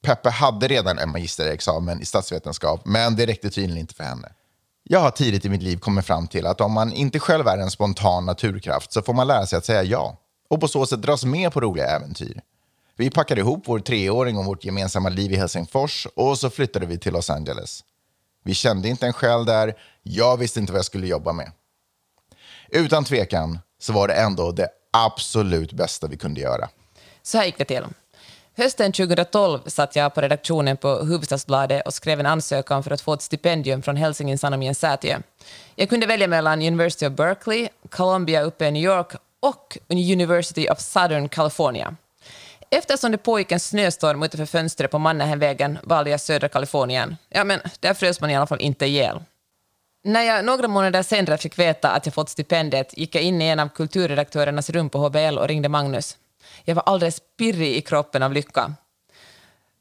Peppe 0.02 0.30
hade 0.30 0.68
redan 0.68 0.98
en 0.98 1.10
magisterexamen 1.10 2.02
i 2.02 2.04
statsvetenskap, 2.04 2.80
men 2.84 3.16
det 3.16 3.26
räckte 3.26 3.50
tydligen 3.50 3.80
inte 3.80 3.94
för 3.94 4.04
henne. 4.04 4.28
Jag 4.82 5.00
har 5.00 5.10
tidigt 5.10 5.44
i 5.44 5.48
mitt 5.48 5.62
liv 5.62 5.76
kommit 5.76 6.06
fram 6.06 6.26
till 6.26 6.46
att 6.46 6.60
om 6.60 6.72
man 6.72 6.92
inte 6.92 7.18
själv 7.18 7.46
är 7.46 7.58
en 7.58 7.70
spontan 7.70 8.26
naturkraft 8.26 8.92
så 8.92 9.02
får 9.02 9.14
man 9.14 9.26
lära 9.26 9.46
sig 9.46 9.56
att 9.56 9.64
säga 9.64 9.82
ja 9.82 10.16
och 10.48 10.60
på 10.60 10.68
så 10.68 10.86
sätt 10.86 11.02
dras 11.02 11.24
med 11.24 11.52
på 11.52 11.60
roliga 11.60 11.86
äventyr. 11.86 12.40
Vi 12.96 13.10
packade 13.10 13.40
ihop 13.40 13.62
vår 13.66 13.78
treåring 13.78 14.38
och 14.38 14.44
vårt 14.44 14.64
gemensamma 14.64 15.08
liv 15.08 15.32
i 15.32 15.36
Helsingfors 15.36 16.06
och 16.16 16.38
så 16.38 16.50
flyttade 16.50 16.86
vi 16.86 16.98
till 16.98 17.12
Los 17.12 17.30
Angeles. 17.30 17.84
Vi 18.44 18.54
kände 18.54 18.88
inte 18.88 19.06
en 19.06 19.12
själ 19.12 19.44
där, 19.44 19.74
jag 20.02 20.36
visste 20.36 20.60
inte 20.60 20.72
vad 20.72 20.78
jag 20.78 20.86
skulle 20.86 21.06
jobba 21.06 21.32
med. 21.32 21.52
Utan 22.68 23.04
tvekan 23.04 23.58
så 23.80 23.92
var 23.92 24.08
det 24.08 24.14
ändå 24.14 24.52
det 24.52 24.68
absolut 24.92 25.72
bästa 25.72 26.06
vi 26.06 26.16
kunde 26.16 26.40
göra. 26.40 26.68
Så 27.22 27.38
här 27.38 27.44
gick 27.44 27.58
det 27.58 27.64
till. 27.64 27.84
Hösten 28.56 28.92
2012 28.92 29.58
satt 29.66 29.96
jag 29.96 30.14
på 30.14 30.20
redaktionen 30.20 30.76
på 30.76 30.88
Hufvudstadsbladet 30.88 31.86
och 31.86 31.94
skrev 31.94 32.20
en 32.20 32.26
ansökan 32.26 32.82
för 32.82 32.90
att 32.90 33.00
få 33.00 33.12
ett 33.12 33.22
stipendium 33.22 33.82
från 33.82 33.96
Helsingin 33.96 34.38
Sanomien 34.38 34.74
Säätiö. 34.74 35.18
Jag 35.74 35.88
kunde 35.88 36.06
välja 36.06 36.28
mellan 36.28 36.62
University 36.62 37.06
of 37.06 37.12
Berkeley, 37.12 37.68
Columbia 37.88 38.42
uppe 38.42 38.66
i 38.66 38.70
New 38.70 38.82
York 38.82 39.12
och 39.40 39.78
University 39.88 40.68
of 40.68 40.80
Southern 40.80 41.28
California. 41.28 41.96
Eftersom 42.70 43.12
det 43.12 43.18
pågick 43.18 43.52
en 43.52 43.60
snöstorm 43.60 44.22
utanför 44.22 44.46
fönstret 44.46 44.90
på 44.90 44.98
Mannerheimvägen 44.98 45.78
valde 45.82 46.10
jag 46.10 46.20
södra 46.20 46.48
Kalifornien. 46.48 47.16
Ja, 47.28 47.44
men 47.44 47.60
där 47.80 47.94
frös 47.94 48.20
man 48.20 48.30
i 48.30 48.36
alla 48.36 48.46
fall 48.46 48.60
inte 48.60 48.86
ihjäl. 48.86 49.20
När 50.04 50.22
jag 50.22 50.44
några 50.44 50.68
månader 50.68 51.02
senare 51.02 51.38
fick 51.38 51.58
veta 51.58 51.90
att 51.90 52.06
jag 52.06 52.14
fått 52.14 52.28
stipendiet 52.28 52.98
gick 52.98 53.14
jag 53.14 53.22
in 53.22 53.42
i 53.42 53.44
en 53.44 53.60
av 53.60 53.68
kulturredaktörernas 53.68 54.70
rum 54.70 54.90
på 54.90 54.98
HBL 54.98 55.38
och 55.38 55.48
ringde 55.48 55.68
Magnus. 55.68 56.16
Jag 56.64 56.74
var 56.74 56.82
alldeles 56.82 57.20
pirrig 57.38 57.76
i 57.76 57.80
kroppen 57.80 58.22
av 58.22 58.32
lycka. 58.32 58.74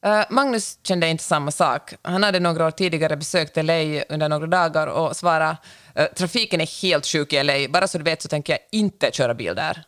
Uh, 0.05 0.23
Magnus 0.29 0.79
kände 0.83 1.07
inte 1.07 1.23
samma 1.23 1.51
sak. 1.51 1.93
Han 2.01 2.23
hade 2.23 2.39
några 2.39 2.65
år 2.65 2.71
tidigare 2.71 3.17
besökt 3.17 3.57
LA 3.57 4.03
under 4.09 4.29
några 4.29 4.47
dagar 4.47 4.87
och 4.87 5.15
svarade 5.15 5.57
uh, 5.99 6.05
trafiken 6.05 6.61
är 6.61 6.81
helt 6.81 7.05
sjuk 7.05 7.33
i 7.33 7.43
LA, 7.43 7.53
bara 7.69 7.87
så 7.87 7.97
du 7.97 8.03
vet 8.03 8.21
så 8.21 8.29
tänker 8.29 8.53
jag 8.53 8.59
inte 8.71 9.11
köra 9.11 9.33
bil 9.33 9.55
där. 9.55 9.83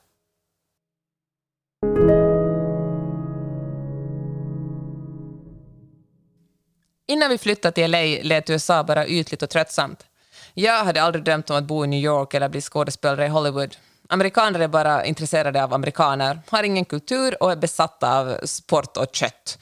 Innan 7.12 7.30
vi 7.30 7.38
flyttade 7.38 7.72
till 7.72 7.92
LA 7.92 8.00
lät 8.22 8.50
USA 8.50 8.84
bara 8.84 9.08
ytligt 9.08 9.44
och 9.44 9.50
tröttsamt. 9.50 10.06
Jag 10.54 10.86
hade 10.86 11.02
aldrig 11.02 11.24
drömt 11.24 11.50
om 11.50 11.56
att 11.58 11.64
bo 11.64 11.86
i 11.86 11.88
New 11.88 12.00
York 12.00 12.34
eller 12.34 12.50
bli 12.50 12.62
skådespelare 12.62 13.26
i 13.26 13.30
Hollywood. 13.30 13.76
Amerikaner 14.10 14.60
är 14.60 14.68
bara 14.68 15.06
intresserade 15.06 15.64
av 15.64 15.74
amerikaner, 15.74 16.40
har 16.48 16.64
ingen 16.64 16.86
kultur 16.86 17.44
och 17.44 17.52
är 17.52 17.56
besatta 17.56 18.20
av 18.20 18.38
sport 18.46 18.98
och 18.98 19.06
kött. 19.12 19.58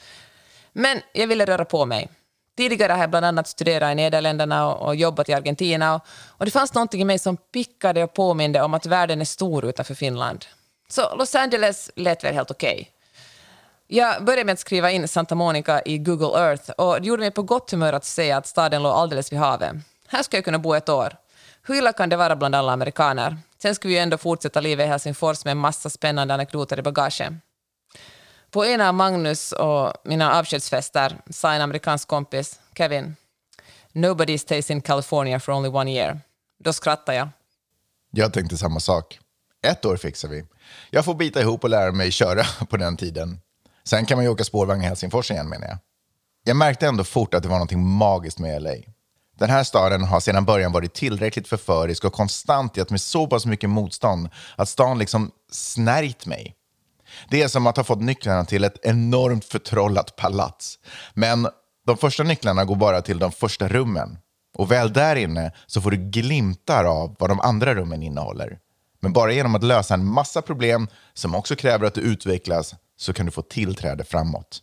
Men 0.72 1.00
jag 1.12 1.26
ville 1.26 1.44
röra 1.44 1.64
på 1.64 1.86
mig. 1.86 2.08
Tidigare 2.56 2.92
har 2.92 3.00
jag 3.00 3.10
bland 3.10 3.26
annat 3.26 3.48
studerat 3.48 3.92
i 3.92 3.94
Nederländerna 3.94 4.74
och, 4.74 4.96
jobbat 4.96 5.28
i 5.28 5.32
Argentina. 5.32 5.94
Och, 5.94 6.02
och 6.28 6.44
det 6.44 6.50
fanns 6.50 6.74
någonting 6.74 7.00
i 7.00 7.04
mig 7.04 7.18
som 7.18 7.36
pickade 7.36 8.04
och 8.04 8.14
påminde 8.14 8.62
om 8.62 8.74
att 8.74 8.86
världen 8.86 9.20
är 9.20 9.24
stor 9.24 9.64
utanför 9.64 9.94
Finland. 9.94 10.44
Så 10.88 11.16
Los 11.16 11.34
Angeles 11.34 11.90
lät 11.96 12.24
väl 12.24 12.34
helt 12.34 12.50
okej. 12.50 12.72
Okay. 12.72 12.99
Jag 13.92 14.24
började 14.24 14.44
med 14.44 14.52
att 14.52 14.58
skriva 14.58 14.90
in 14.90 15.08
Santa 15.08 15.34
Monica 15.34 15.82
i 15.84 15.98
Google 15.98 16.40
Earth 16.40 16.70
och 16.70 17.00
det 17.00 17.06
gjorde 17.06 17.20
mig 17.20 17.30
på 17.30 17.42
gott 17.42 17.70
humör 17.70 17.92
att 17.92 18.04
se 18.04 18.32
att 18.32 18.46
staden 18.46 18.82
låg 18.82 18.92
alldeles 18.92 19.32
vid 19.32 19.38
havet. 19.38 19.76
Här 20.06 20.22
ska 20.22 20.36
jag 20.36 20.44
kunna 20.44 20.58
bo 20.58 20.74
ett 20.74 20.88
år. 20.88 21.16
Hur 21.62 21.74
illa 21.74 21.92
kan 21.92 22.08
det 22.08 22.16
vara 22.16 22.36
bland 22.36 22.54
alla 22.54 22.72
amerikaner? 22.72 23.36
Sen 23.62 23.74
ska 23.74 23.88
vi 23.88 23.94
ju 23.94 24.00
ändå 24.00 24.18
fortsätta 24.18 24.60
livet 24.60 24.84
i 24.84 24.88
Helsingfors 24.88 25.44
med 25.44 25.52
en 25.52 25.58
massa 25.58 25.90
spännande 25.90 26.34
anekdoter 26.34 26.78
i 26.78 26.82
bagaget. 26.82 27.32
På 28.50 28.64
en 28.64 28.80
av 28.80 28.94
Magnus 28.94 29.52
och 29.52 29.92
mina 30.04 30.38
avskedsfester 30.38 31.16
sa 31.30 31.52
en 31.52 31.60
amerikansk 31.62 32.08
kompis, 32.08 32.60
Kevin, 32.76 33.16
“Nobody 33.92 34.38
stays 34.38 34.70
in 34.70 34.80
California 34.80 35.40
for 35.40 35.52
only 35.52 35.68
one 35.68 35.92
year”. 35.92 36.20
Då 36.64 36.72
skrattade 36.72 37.18
jag. 37.18 37.28
Jag 38.10 38.32
tänkte 38.32 38.56
samma 38.56 38.80
sak. 38.80 39.18
Ett 39.62 39.84
år 39.84 39.96
fixar 39.96 40.28
vi. 40.28 40.44
Jag 40.90 41.04
får 41.04 41.14
bita 41.14 41.40
ihop 41.40 41.64
och 41.64 41.70
lära 41.70 41.92
mig 41.92 42.10
köra 42.10 42.44
på 42.68 42.76
den 42.76 42.96
tiden. 42.96 43.40
Sen 43.84 44.06
kan 44.06 44.18
man 44.18 44.24
ju 44.24 44.30
åka 44.30 44.44
spårvagn 44.44 44.82
i 44.82 44.86
Helsingfors 44.86 45.30
igen 45.30 45.48
menar 45.48 45.66
jag. 45.66 45.78
Jag 46.44 46.56
märkte 46.56 46.86
ändå 46.86 47.04
fort 47.04 47.34
att 47.34 47.42
det 47.42 47.48
var 47.48 47.58
något 47.58 47.72
magiskt 47.72 48.38
med 48.38 48.62
LA. 48.62 48.74
Den 49.38 49.50
här 49.50 49.64
staden 49.64 50.04
har 50.04 50.20
sedan 50.20 50.44
början 50.44 50.72
varit 50.72 50.94
tillräckligt 50.94 51.48
förförisk 51.48 52.04
och 52.04 52.12
konstant 52.12 52.76
gett 52.76 52.90
mig 52.90 52.98
så 52.98 53.26
pass 53.26 53.46
mycket 53.46 53.70
motstånd 53.70 54.28
att 54.56 54.68
stan 54.68 54.98
liksom 54.98 55.30
snärjt 55.50 56.26
mig. 56.26 56.54
Det 57.30 57.42
är 57.42 57.48
som 57.48 57.66
att 57.66 57.76
ha 57.76 57.84
fått 57.84 58.00
nycklarna 58.00 58.44
till 58.44 58.64
ett 58.64 58.86
enormt 58.86 59.44
förtrollat 59.44 60.16
palats. 60.16 60.78
Men 61.14 61.48
de 61.86 61.96
första 61.96 62.22
nycklarna 62.22 62.64
går 62.64 62.76
bara 62.76 63.02
till 63.02 63.18
de 63.18 63.32
första 63.32 63.68
rummen. 63.68 64.18
Och 64.54 64.70
väl 64.70 64.92
där 64.92 65.16
inne 65.16 65.52
så 65.66 65.80
får 65.80 65.90
du 65.90 65.96
glimtar 65.96 66.84
av 66.84 67.16
vad 67.18 67.30
de 67.30 67.40
andra 67.40 67.74
rummen 67.74 68.02
innehåller. 68.02 68.58
Men 69.00 69.12
bara 69.12 69.32
genom 69.32 69.54
att 69.54 69.62
lösa 69.62 69.94
en 69.94 70.04
massa 70.04 70.42
problem 70.42 70.88
som 71.14 71.34
också 71.34 71.56
kräver 71.56 71.86
att 71.86 71.94
du 71.94 72.00
utvecklas 72.00 72.74
så 73.00 73.12
kan 73.12 73.26
du 73.26 73.32
få 73.32 73.42
tillträde 73.42 74.04
framåt. 74.04 74.62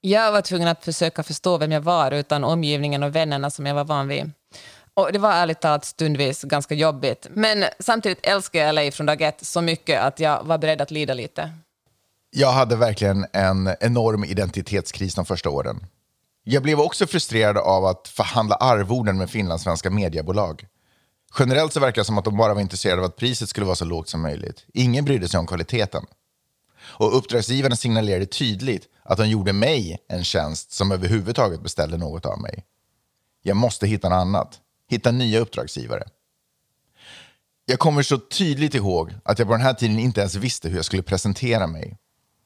Jag 0.00 0.32
var 0.32 0.42
tvungen 0.42 0.68
att 0.68 0.84
försöka 0.84 1.22
förstå 1.22 1.58
vem 1.58 1.72
jag 1.72 1.80
var 1.80 2.10
utan 2.10 2.44
omgivningen 2.44 3.02
och 3.02 3.16
vännerna 3.16 3.50
som 3.50 3.66
jag 3.66 3.74
var 3.74 3.84
van 3.84 4.08
vid. 4.08 4.30
Och 4.94 5.12
det 5.12 5.18
var 5.18 5.32
ärligt 5.32 5.60
talat 5.60 5.84
stundvis 5.84 6.42
ganska 6.42 6.74
jobbigt. 6.74 7.26
Men 7.30 7.64
samtidigt 7.80 8.26
älskar 8.26 8.60
jag 8.60 8.74
LA 8.74 8.90
från 8.90 9.06
dag 9.06 9.22
ett 9.22 9.46
så 9.46 9.60
mycket 9.60 10.00
att 10.00 10.20
jag 10.20 10.44
var 10.44 10.58
beredd 10.58 10.80
att 10.80 10.90
lida 10.90 11.14
lite. 11.14 11.52
Jag 12.30 12.52
hade 12.52 12.76
verkligen 12.76 13.26
en 13.32 13.74
enorm 13.80 14.24
identitetskris 14.24 15.14
de 15.14 15.24
första 15.24 15.50
åren. 15.50 15.86
Jag 16.44 16.62
blev 16.62 16.80
också 16.80 17.06
frustrerad 17.06 17.56
av 17.58 17.84
att 17.84 18.08
förhandla 18.08 18.54
arvoden 18.56 19.18
med 19.18 19.30
finlandssvenska 19.30 19.90
mediebolag. 19.90 20.66
Generellt 21.38 21.72
så 21.72 21.80
verkar 21.80 22.00
det 22.00 22.04
som 22.06 22.18
att 22.18 22.24
de 22.24 22.36
bara 22.36 22.54
var 22.54 22.60
intresserade 22.60 23.00
av 23.02 23.04
att 23.04 23.16
priset 23.16 23.48
skulle 23.48 23.66
vara 23.66 23.76
så 23.76 23.84
lågt 23.84 24.08
som 24.08 24.22
möjligt. 24.22 24.64
Ingen 24.74 25.04
brydde 25.04 25.28
sig 25.28 25.40
om 25.40 25.46
kvaliteten. 25.46 26.06
Och 26.98 27.16
uppdragsgivarna 27.16 27.76
signalerade 27.76 28.26
tydligt 28.26 28.88
att 29.02 29.18
de 29.18 29.28
gjorde 29.28 29.52
mig 29.52 29.98
en 30.08 30.24
tjänst 30.24 30.72
som 30.72 30.92
överhuvudtaget 30.92 31.62
beställde 31.62 31.96
något 31.96 32.26
av 32.26 32.40
mig. 32.40 32.64
Jag 33.42 33.56
måste 33.56 33.86
hitta 33.86 34.08
något 34.08 34.16
annat. 34.16 34.60
Hitta 34.88 35.10
nya 35.10 35.40
uppdragsgivare. 35.40 36.04
Jag 37.66 37.78
kommer 37.78 38.02
så 38.02 38.18
tydligt 38.18 38.74
ihåg 38.74 39.14
att 39.24 39.38
jag 39.38 39.48
på 39.48 39.54
den 39.54 39.62
här 39.62 39.74
tiden 39.74 39.98
inte 39.98 40.20
ens 40.20 40.34
visste 40.34 40.68
hur 40.68 40.76
jag 40.76 40.84
skulle 40.84 41.02
presentera 41.02 41.66
mig. 41.66 41.98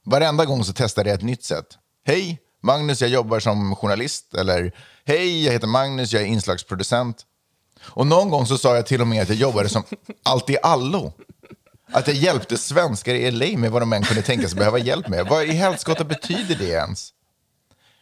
Varenda 0.04 0.44
gång 0.44 0.64
så 0.64 0.72
testade 0.72 1.08
jag 1.08 1.16
ett 1.16 1.24
nytt 1.24 1.44
sätt. 1.44 1.66
Hej, 2.04 2.38
Magnus, 2.62 3.00
jag 3.00 3.10
jobbar 3.10 3.40
som 3.40 3.76
journalist. 3.76 4.34
Eller 4.34 4.72
hej, 5.04 5.44
jag 5.44 5.52
heter 5.52 5.66
Magnus, 5.66 6.12
jag 6.12 6.22
är 6.22 6.26
inslagsproducent. 6.26 7.26
Och 7.80 8.06
någon 8.06 8.30
gång 8.30 8.46
så 8.46 8.58
sa 8.58 8.76
jag 8.76 8.86
till 8.86 9.00
och 9.00 9.06
med 9.06 9.22
att 9.22 9.28
jag 9.28 9.38
jobbade 9.38 9.68
som 9.68 9.82
allt 10.22 10.50
i 10.50 10.56
allo. 10.62 11.12
Att 11.92 12.06
jag 12.06 12.16
hjälpte 12.16 12.56
svenskar 12.56 13.14
i 13.14 13.30
LA 13.30 13.58
med 13.58 13.70
vad 13.70 13.82
de 13.82 13.92
än 13.92 14.02
kunde 14.02 14.22
tänka 14.22 14.48
sig 14.48 14.58
behöva 14.58 14.78
hjälp 14.78 15.08
med. 15.08 15.26
Vad 15.26 15.44
i 15.44 15.52
helskotta 15.52 16.04
betyder 16.04 16.54
det 16.54 16.68
ens? 16.68 17.08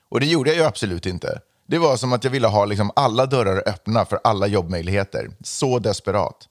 Och 0.08 0.20
det 0.20 0.26
gjorde 0.26 0.50
jag 0.50 0.56
ju 0.56 0.64
absolut 0.64 1.06
inte. 1.06 1.40
Det 1.66 1.78
var 1.78 1.96
som 1.96 2.12
att 2.12 2.24
jag 2.24 2.30
ville 2.30 2.46
ha 2.46 2.64
liksom 2.64 2.90
alla 2.96 3.26
dörrar 3.26 3.62
öppna 3.66 4.04
för 4.04 4.20
alla 4.24 4.46
jobbmöjligheter. 4.46 5.30
Så 5.44 5.78
desperat. 5.78 6.48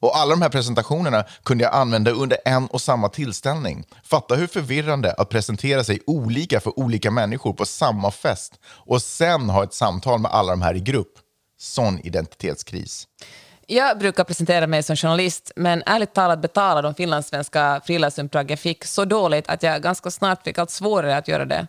Och 0.00 0.16
alla 0.16 0.30
de 0.30 0.42
här 0.42 0.48
presentationerna 0.48 1.24
kunde 1.42 1.64
jag 1.64 1.74
använda 1.74 2.10
under 2.10 2.38
en 2.44 2.66
och 2.66 2.80
samma 2.80 3.08
tillställning. 3.08 3.84
Fatta 4.04 4.34
hur 4.34 4.46
förvirrande 4.46 5.12
att 5.12 5.28
presentera 5.28 5.84
sig 5.84 6.00
olika 6.06 6.60
för 6.60 6.78
olika 6.78 7.10
människor 7.10 7.52
på 7.52 7.66
samma 7.66 8.10
fest 8.10 8.52
och 8.64 9.02
sen 9.02 9.50
ha 9.50 9.64
ett 9.64 9.74
samtal 9.74 10.20
med 10.20 10.30
alla 10.30 10.50
de 10.50 10.62
här 10.62 10.74
i 10.74 10.80
grupp. 10.80 11.12
Sån 11.58 12.00
identitetskris. 12.00 13.06
Jag 13.72 13.98
brukar 13.98 14.24
presentera 14.24 14.66
mig 14.66 14.82
som 14.82 14.96
journalist, 14.96 15.52
men 15.56 15.82
ärligt 15.86 16.14
talat 16.14 16.42
betalade 16.42 16.88
de 16.88 16.94
finlandssvenska 16.94 17.80
frilansuppdrag 17.84 18.50
jag 18.50 18.58
fick 18.58 18.84
så 18.84 19.04
dåligt 19.04 19.48
att 19.48 19.62
jag 19.62 19.82
ganska 19.82 20.10
snart 20.10 20.44
fick 20.44 20.58
allt 20.58 20.70
svårare 20.70 21.16
att 21.16 21.28
göra 21.28 21.44
det. 21.44 21.66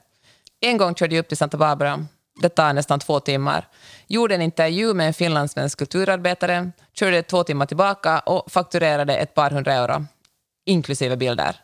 En 0.61 0.77
gång 0.77 0.95
körde 0.95 1.15
jag 1.15 1.23
upp 1.23 1.27
till 1.27 1.37
Santa 1.37 1.57
Barbara. 1.57 2.05
Det 2.41 2.49
tar 2.49 2.73
nästan 2.73 2.99
två 2.99 3.19
timmar. 3.19 3.67
Gjorde 4.07 4.35
en 4.35 4.41
intervju 4.41 4.93
med 4.93 5.07
en 5.07 5.13
finlandssvensk 5.13 5.77
kulturarbetare, 5.77 6.71
körde 6.93 7.23
två 7.23 7.43
timmar 7.43 7.65
tillbaka 7.65 8.19
och 8.19 8.51
fakturerade 8.51 9.15
ett 9.15 9.33
par 9.33 9.51
hundra 9.51 9.73
euro, 9.73 10.05
inklusive 10.65 11.17
bilder. 11.17 11.55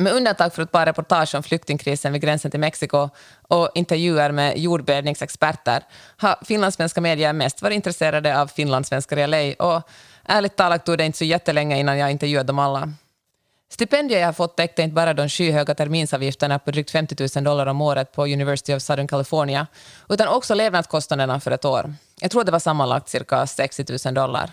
Med 0.00 0.12
undantag 0.12 0.54
för 0.54 0.62
ett 0.62 0.72
par 0.72 0.86
reportage 0.86 1.34
om 1.34 1.42
flyktingkrisen 1.42 2.12
vid 2.12 2.22
gränsen 2.22 2.50
till 2.50 2.60
Mexiko 2.60 3.08
och 3.48 3.70
intervjuer 3.74 4.32
med 4.32 4.58
jordbävningsexperter 4.58 5.82
har 6.16 6.38
finlandssvenska 6.44 7.00
medier 7.00 7.32
mest 7.32 7.62
varit 7.62 7.74
intresserade 7.74 8.40
av 8.40 8.46
finlandssvenskar 8.46 9.16
i 9.18 9.26
LA 9.26 9.66
och 9.66 9.82
ärligt 10.24 10.56
talat 10.56 10.86
tog 10.86 10.98
det 10.98 11.04
inte 11.04 11.18
så 11.18 11.24
jättelänge 11.24 11.78
innan 11.78 11.98
jag 11.98 12.10
intervjuade 12.10 12.46
dem 12.46 12.58
alla. 12.58 12.92
Stipendier 13.70 14.20
jag 14.20 14.26
har 14.26 14.32
fått 14.32 14.56
täckte 14.56 14.82
inte 14.82 14.94
bara 14.94 15.14
de 15.14 15.28
skyhöga 15.28 15.74
terminsavgifterna 15.74 16.58
på 16.58 16.70
drygt 16.70 16.90
50 16.90 17.28
000 17.36 17.44
dollar 17.44 17.66
om 17.66 17.80
året 17.80 18.12
på 18.12 18.22
University 18.24 18.74
of 18.74 18.82
Southern 18.82 19.08
California, 19.08 19.66
utan 20.08 20.28
också 20.28 20.54
levnadskostnaderna 20.54 21.40
för 21.40 21.50
ett 21.50 21.64
år. 21.64 21.94
Jag 22.20 22.30
tror 22.30 22.44
det 22.44 22.52
var 22.52 22.58
sammanlagt 22.58 23.08
cirka 23.08 23.46
60 23.46 23.84
000 24.04 24.14
dollar. 24.14 24.50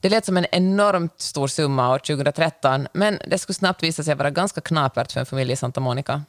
Det 0.00 0.08
lät 0.08 0.24
som 0.24 0.36
en 0.36 0.46
enormt 0.52 1.20
stor 1.20 1.48
summa 1.48 1.94
år 1.94 1.98
2013, 1.98 2.86
men 2.92 3.18
det 3.26 3.38
skulle 3.38 3.54
snabbt 3.54 3.82
visa 3.82 4.02
sig 4.02 4.14
vara 4.14 4.30
ganska 4.30 4.60
knapert 4.60 5.12
för 5.12 5.20
en 5.20 5.26
familj 5.26 5.52
i 5.52 5.56
Santa 5.56 5.80
Monica. 5.80 6.22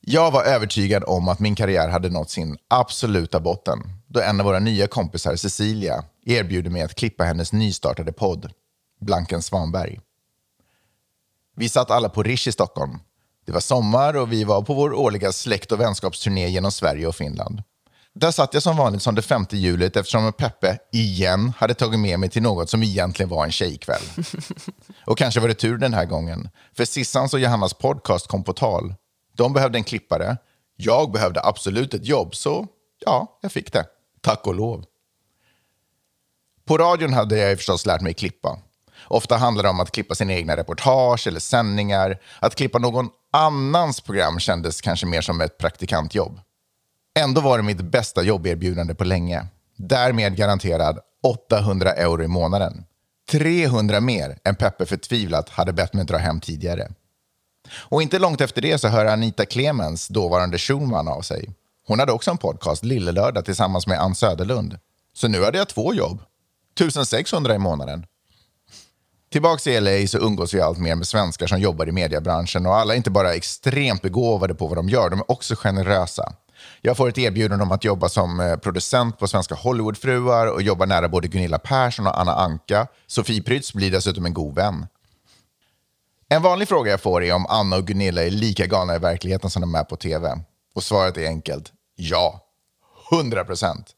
Jag 0.00 0.30
var 0.30 0.44
övertygad 0.44 1.04
om 1.06 1.28
att 1.28 1.40
min 1.40 1.54
karriär 1.54 1.88
hade 1.88 2.10
nått 2.10 2.30
sin 2.30 2.58
absoluta 2.68 3.40
botten 3.40 3.78
då 4.06 4.20
en 4.20 4.40
av 4.40 4.46
våra 4.46 4.58
nya 4.58 4.86
kompisar, 4.86 5.36
Cecilia, 5.36 6.04
erbjuder 6.26 6.70
mig 6.70 6.82
att 6.82 6.94
klippa 6.94 7.24
hennes 7.24 7.52
nystartade 7.52 8.12
podd, 8.12 8.52
Blanken 9.00 9.42
Svanberg. 9.42 10.00
Vi 11.56 11.68
satt 11.68 11.90
alla 11.90 12.08
på 12.08 12.22
Rish 12.22 12.48
i 12.48 12.52
Stockholm. 12.52 12.98
Det 13.46 13.52
var 13.52 13.60
sommar 13.60 14.16
och 14.16 14.32
vi 14.32 14.44
var 14.44 14.62
på 14.62 14.74
vår 14.74 14.92
årliga 14.92 15.32
släkt 15.32 15.72
och 15.72 15.80
vänskapsturné 15.80 16.48
genom 16.48 16.72
Sverige 16.72 17.06
och 17.06 17.16
Finland. 17.16 17.62
Där 18.14 18.30
satt 18.30 18.54
jag 18.54 18.62
som 18.62 18.76
vanligt 18.76 19.02
som 19.02 19.14
det 19.14 19.22
femte 19.22 19.56
hjulet 19.56 19.96
eftersom 19.96 20.32
Peppe, 20.32 20.78
igen, 20.92 21.52
hade 21.56 21.74
tagit 21.74 22.00
med 22.00 22.20
mig 22.20 22.28
till 22.28 22.42
något 22.42 22.70
som 22.70 22.82
egentligen 22.82 23.30
var 23.30 23.44
en 23.44 23.52
tjejkväll. 23.52 24.02
Och 25.06 25.18
kanske 25.18 25.40
var 25.40 25.48
det 25.48 25.54
tur 25.54 25.78
den 25.78 25.94
här 25.94 26.04
gången, 26.04 26.48
för 26.76 26.84
Sissans 26.84 27.34
och 27.34 27.40
Johannas 27.40 27.74
podcast 27.74 28.26
kom 28.26 28.44
på 28.44 28.52
tal. 28.52 28.94
De 29.36 29.52
behövde 29.52 29.78
en 29.78 29.84
klippare. 29.84 30.36
Jag 30.76 31.12
behövde 31.12 31.40
absolut 31.42 31.94
ett 31.94 32.06
jobb, 32.06 32.34
så 32.34 32.66
ja, 32.98 33.38
jag 33.42 33.52
fick 33.52 33.72
det. 33.72 33.84
Tack 34.20 34.46
och 34.46 34.54
lov. 34.54 34.84
På 36.64 36.78
radion 36.78 37.12
hade 37.12 37.38
jag 37.38 37.56
förstås 37.56 37.86
lärt 37.86 38.00
mig 38.00 38.14
klippa. 38.14 38.58
Ofta 39.08 39.36
handlar 39.36 39.62
det 39.62 39.68
om 39.68 39.80
att 39.80 39.90
klippa 39.90 40.14
sina 40.14 40.32
egna 40.32 40.56
reportage 40.56 41.26
eller 41.26 41.40
sändningar. 41.40 42.18
Att 42.40 42.54
klippa 42.54 42.78
någon 42.78 43.08
annans 43.32 44.00
program 44.00 44.40
kändes 44.40 44.80
kanske 44.80 45.06
mer 45.06 45.20
som 45.20 45.40
ett 45.40 45.58
praktikantjobb. 45.58 46.40
Ändå 47.18 47.40
var 47.40 47.58
det 47.58 47.64
mitt 47.64 47.80
bästa 47.80 48.22
jobberbjudande 48.22 48.94
på 48.94 49.04
länge. 49.04 49.46
Därmed 49.76 50.36
garanterad 50.36 50.98
800 51.22 51.92
euro 51.92 52.22
i 52.22 52.28
månaden. 52.28 52.84
300 53.30 54.00
mer 54.00 54.38
än 54.44 54.56
Peppe 54.56 54.86
förtvivlat 54.86 55.48
hade 55.48 55.72
bett 55.72 55.94
mig 55.94 56.04
dra 56.04 56.16
hem 56.16 56.40
tidigare. 56.40 56.88
Och 57.72 58.02
inte 58.02 58.18
långt 58.18 58.40
efter 58.40 58.62
det 58.62 58.78
så 58.78 58.88
hör 58.88 59.06
Anita 59.06 59.44
Clemens, 59.46 60.08
dåvarande 60.08 60.58
Schulman, 60.58 61.08
av 61.08 61.22
sig. 61.22 61.54
Hon 61.86 61.98
hade 61.98 62.12
också 62.12 62.30
en 62.30 62.38
podcast, 62.38 62.84
Lillelördag, 62.84 63.44
tillsammans 63.44 63.86
med 63.86 64.00
Ann 64.00 64.14
Söderlund. 64.14 64.78
Så 65.14 65.28
nu 65.28 65.44
hade 65.44 65.58
jag 65.58 65.68
två 65.68 65.94
jobb. 65.94 66.22
1600 66.74 67.54
i 67.54 67.58
månaden. 67.58 68.06
Tillbaks 69.32 69.66
i 69.66 69.80
LA 69.80 70.06
så 70.06 70.18
umgås 70.18 70.54
vi 70.54 70.60
allt 70.60 70.78
mer 70.78 70.94
med 70.94 71.06
svenskar 71.06 71.46
som 71.46 71.60
jobbar 71.60 71.88
i 71.88 71.92
mediebranschen 71.92 72.66
och 72.66 72.76
alla 72.76 72.92
är 72.92 72.96
inte 72.96 73.10
bara 73.10 73.34
extremt 73.34 74.02
begåvade 74.02 74.54
på 74.54 74.66
vad 74.66 74.78
de 74.78 74.88
gör, 74.88 75.10
de 75.10 75.18
är 75.18 75.30
också 75.30 75.54
generösa. 75.56 76.32
Jag 76.82 76.96
får 76.96 77.08
ett 77.08 77.18
erbjudande 77.18 77.62
om 77.62 77.72
att 77.72 77.84
jobba 77.84 78.08
som 78.08 78.40
eh, 78.40 78.56
producent 78.56 79.18
på 79.18 79.28
Svenska 79.28 79.54
Hollywoodfruar 79.54 80.46
och 80.46 80.62
jobba 80.62 80.86
nära 80.86 81.08
både 81.08 81.28
Gunilla 81.28 81.58
Persson 81.58 82.06
och 82.06 82.20
Anna 82.20 82.34
Anka. 82.34 82.86
Sofie 83.06 83.42
Prytz 83.42 83.72
blir 83.74 83.90
dessutom 83.90 84.26
en 84.26 84.34
god 84.34 84.54
vän. 84.54 84.86
En 86.28 86.42
vanlig 86.42 86.68
fråga 86.68 86.90
jag 86.90 87.00
får 87.00 87.24
är 87.24 87.32
om 87.34 87.46
Anna 87.46 87.76
och 87.76 87.86
Gunilla 87.86 88.24
är 88.24 88.30
lika 88.30 88.66
galna 88.66 88.96
i 88.96 88.98
verkligheten 88.98 89.50
som 89.50 89.60
de 89.62 89.74
är 89.74 89.84
på 89.84 89.96
tv. 89.96 90.40
Och 90.74 90.82
svaret 90.82 91.16
är 91.16 91.26
enkelt. 91.26 91.72
Ja. 91.96 92.46
100 93.12 93.44
procent. 93.44 93.90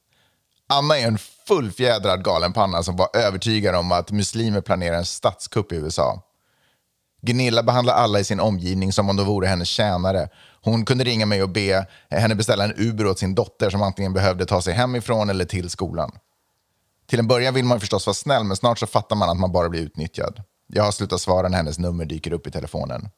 Anna 0.66 0.98
är 0.98 1.06
en 1.06 1.18
fullfjädrad 1.48 2.24
galenpanna 2.24 2.82
som 2.82 2.96
var 2.96 3.08
övertygad 3.14 3.74
om 3.74 3.92
att 3.92 4.10
muslimer 4.10 4.60
planerar 4.60 4.96
en 4.96 5.06
statskupp 5.06 5.72
i 5.72 5.76
USA. 5.76 6.22
Gunilla 7.22 7.62
behandlar 7.62 7.94
alla 7.94 8.20
i 8.20 8.24
sin 8.24 8.40
omgivning 8.40 8.92
som 8.92 9.10
om 9.10 9.16
de 9.16 9.26
vore 9.26 9.46
hennes 9.46 9.68
tjänare. 9.68 10.28
Hon 10.62 10.84
kunde 10.84 11.04
ringa 11.04 11.26
mig 11.26 11.42
och 11.42 11.48
be 11.48 11.86
henne 12.10 12.34
beställa 12.34 12.64
en 12.64 12.74
Uber 12.76 13.06
åt 13.06 13.18
sin 13.18 13.34
dotter 13.34 13.70
som 13.70 13.82
antingen 13.82 14.12
behövde 14.12 14.46
ta 14.46 14.62
sig 14.62 14.74
hemifrån 14.74 15.30
eller 15.30 15.44
till 15.44 15.70
skolan. 15.70 16.12
Till 17.06 17.18
en 17.18 17.28
början 17.28 17.54
vill 17.54 17.64
man 17.64 17.80
förstås 17.80 18.06
vara 18.06 18.14
snäll, 18.14 18.44
men 18.44 18.56
snart 18.56 18.78
så 18.78 18.86
fattar 18.86 19.16
man 19.16 19.30
att 19.30 19.38
man 19.38 19.52
bara 19.52 19.68
blir 19.68 19.80
utnyttjad. 19.80 20.42
Jag 20.66 20.84
har 20.84 20.92
slutat 20.92 21.20
svara 21.20 21.48
när 21.48 21.56
hennes 21.56 21.78
nummer 21.78 22.04
dyker 22.04 22.32
upp 22.32 22.46
i 22.46 22.50
telefonen. 22.50 23.08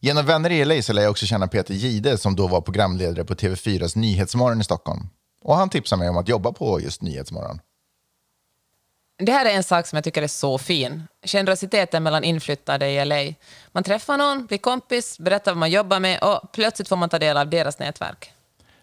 Genom 0.00 0.26
vänner 0.26 0.52
i 0.52 0.64
LA 0.64 0.82
så 0.82 0.92
lär 0.92 1.02
jag 1.02 1.10
också 1.10 1.26
känna 1.26 1.48
Peter 1.48 1.74
Gide 1.74 2.18
som 2.18 2.36
då 2.36 2.46
var 2.46 2.60
programledare 2.60 3.24
på 3.24 3.34
TV4s 3.34 3.98
Nyhetsmorgon 3.98 4.60
i 4.60 4.64
Stockholm. 4.64 5.08
Och 5.42 5.56
han 5.56 5.68
tipsade 5.68 6.00
mig 6.00 6.08
om 6.08 6.16
att 6.16 6.28
jobba 6.28 6.52
på 6.52 6.80
just 6.80 7.02
Nyhetsmorgon. 7.02 7.60
Det 9.18 9.32
här 9.32 9.46
är 9.46 9.50
en 9.50 9.62
sak 9.62 9.86
som 9.86 9.96
jag 9.96 10.04
tycker 10.04 10.22
är 10.22 10.26
så 10.26 10.58
fin. 10.58 11.02
Generositeten 11.26 12.02
mellan 12.02 12.24
inflyttade 12.24 12.90
i 12.90 13.04
LA. 13.04 13.34
Man 13.72 13.84
träffar 13.84 14.18
någon, 14.18 14.46
blir 14.46 14.58
kompis, 14.58 15.18
berättar 15.18 15.52
vad 15.52 15.58
man 15.58 15.70
jobbar 15.70 16.00
med 16.00 16.22
och 16.22 16.52
plötsligt 16.52 16.88
får 16.88 16.96
man 16.96 17.08
ta 17.08 17.18
del 17.18 17.36
av 17.36 17.50
deras 17.50 17.78
nätverk. 17.78 18.32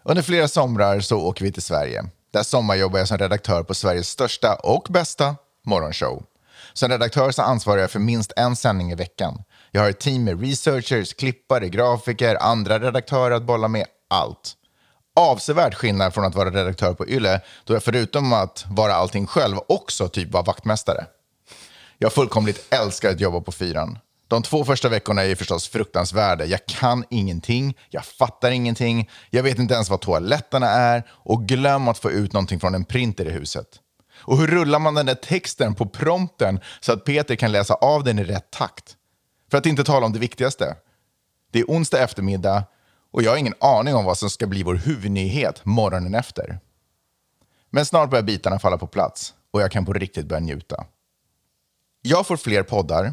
Under 0.02 0.22
flera 0.22 0.48
somrar 0.48 1.00
så 1.00 1.20
åker 1.20 1.44
vi 1.44 1.52
till 1.52 1.62
Sverige. 1.62 2.04
Där 2.32 2.42
sommarjobbar 2.42 2.98
jag 2.98 3.08
som 3.08 3.18
redaktör 3.18 3.62
på 3.62 3.74
Sveriges 3.74 4.08
största 4.08 4.54
och 4.54 4.86
bästa 4.90 5.36
morgonshow. 5.66 6.24
Som 6.72 6.88
redaktör 6.88 7.30
så 7.30 7.42
ansvarar 7.42 7.80
jag 7.80 7.90
för 7.90 7.98
minst 7.98 8.32
en 8.36 8.56
sändning 8.56 8.92
i 8.92 8.94
veckan. 8.94 9.42
Jag 9.70 9.80
har 9.80 9.90
ett 9.90 10.00
team 10.00 10.24
med 10.24 10.40
researchers, 10.40 11.14
klippare, 11.14 11.68
grafiker, 11.68 12.36
andra 12.40 12.78
redaktörer 12.78 13.34
att 13.34 13.42
bolla 13.42 13.68
med, 13.68 13.86
allt 14.10 14.56
avsevärd 15.16 15.74
skillnad 15.74 16.14
från 16.14 16.24
att 16.24 16.34
vara 16.34 16.50
redaktör 16.50 16.94
på 16.94 17.08
Yle, 17.08 17.40
då 17.64 17.74
jag 17.74 17.82
förutom 17.82 18.32
att 18.32 18.64
vara 18.70 18.94
allting 18.94 19.26
själv 19.26 19.56
också 19.68 20.08
typ 20.08 20.32
var 20.32 20.42
vaktmästare. 20.42 21.06
Jag 21.98 22.12
fullkomligt 22.12 22.74
älskar 22.74 23.10
att 23.10 23.20
jobba 23.20 23.40
på 23.40 23.52
fyran. 23.52 23.98
De 24.28 24.42
två 24.42 24.64
första 24.64 24.88
veckorna 24.88 25.24
är 25.24 25.34
förstås 25.34 25.68
fruktansvärda. 25.68 26.44
Jag 26.44 26.66
kan 26.66 27.04
ingenting, 27.10 27.78
jag 27.90 28.04
fattar 28.04 28.50
ingenting, 28.50 29.10
jag 29.30 29.42
vet 29.42 29.58
inte 29.58 29.74
ens 29.74 29.90
vad 29.90 30.00
toaletterna 30.00 30.66
är 30.66 31.02
och 31.10 31.44
glöm 31.48 31.88
att 31.88 31.98
få 31.98 32.10
ut 32.10 32.32
någonting 32.32 32.60
från 32.60 32.74
en 32.74 32.84
printer 32.84 33.28
i 33.28 33.30
huset. 33.30 33.68
Och 34.14 34.38
hur 34.38 34.46
rullar 34.46 34.78
man 34.78 34.94
den 34.94 35.06
där 35.06 35.14
texten 35.14 35.74
på 35.74 35.86
prompten 35.86 36.60
så 36.80 36.92
att 36.92 37.04
Peter 37.04 37.36
kan 37.36 37.52
läsa 37.52 37.74
av 37.74 38.04
den 38.04 38.18
i 38.18 38.24
rätt 38.24 38.50
takt? 38.50 38.96
För 39.50 39.58
att 39.58 39.66
inte 39.66 39.84
tala 39.84 40.06
om 40.06 40.12
det 40.12 40.18
viktigaste. 40.18 40.76
Det 41.52 41.60
är 41.60 41.64
onsdag 41.64 41.98
eftermiddag 41.98 42.64
och 43.12 43.22
jag 43.22 43.30
har 43.30 43.36
ingen 43.36 43.54
aning 43.60 43.94
om 43.94 44.04
vad 44.04 44.18
som 44.18 44.30
ska 44.30 44.46
bli 44.46 44.62
vår 44.62 44.74
huvudnyhet 44.74 45.64
morgonen 45.64 46.14
efter. 46.14 46.60
Men 47.70 47.86
snart 47.86 48.10
börjar 48.10 48.22
bitarna 48.22 48.58
falla 48.58 48.78
på 48.78 48.86
plats 48.86 49.34
och 49.50 49.62
jag 49.62 49.70
kan 49.70 49.84
på 49.84 49.92
riktigt 49.92 50.26
börja 50.26 50.40
njuta. 50.40 50.84
Jag 52.02 52.26
får 52.26 52.36
fler 52.36 52.62
poddar. 52.62 53.12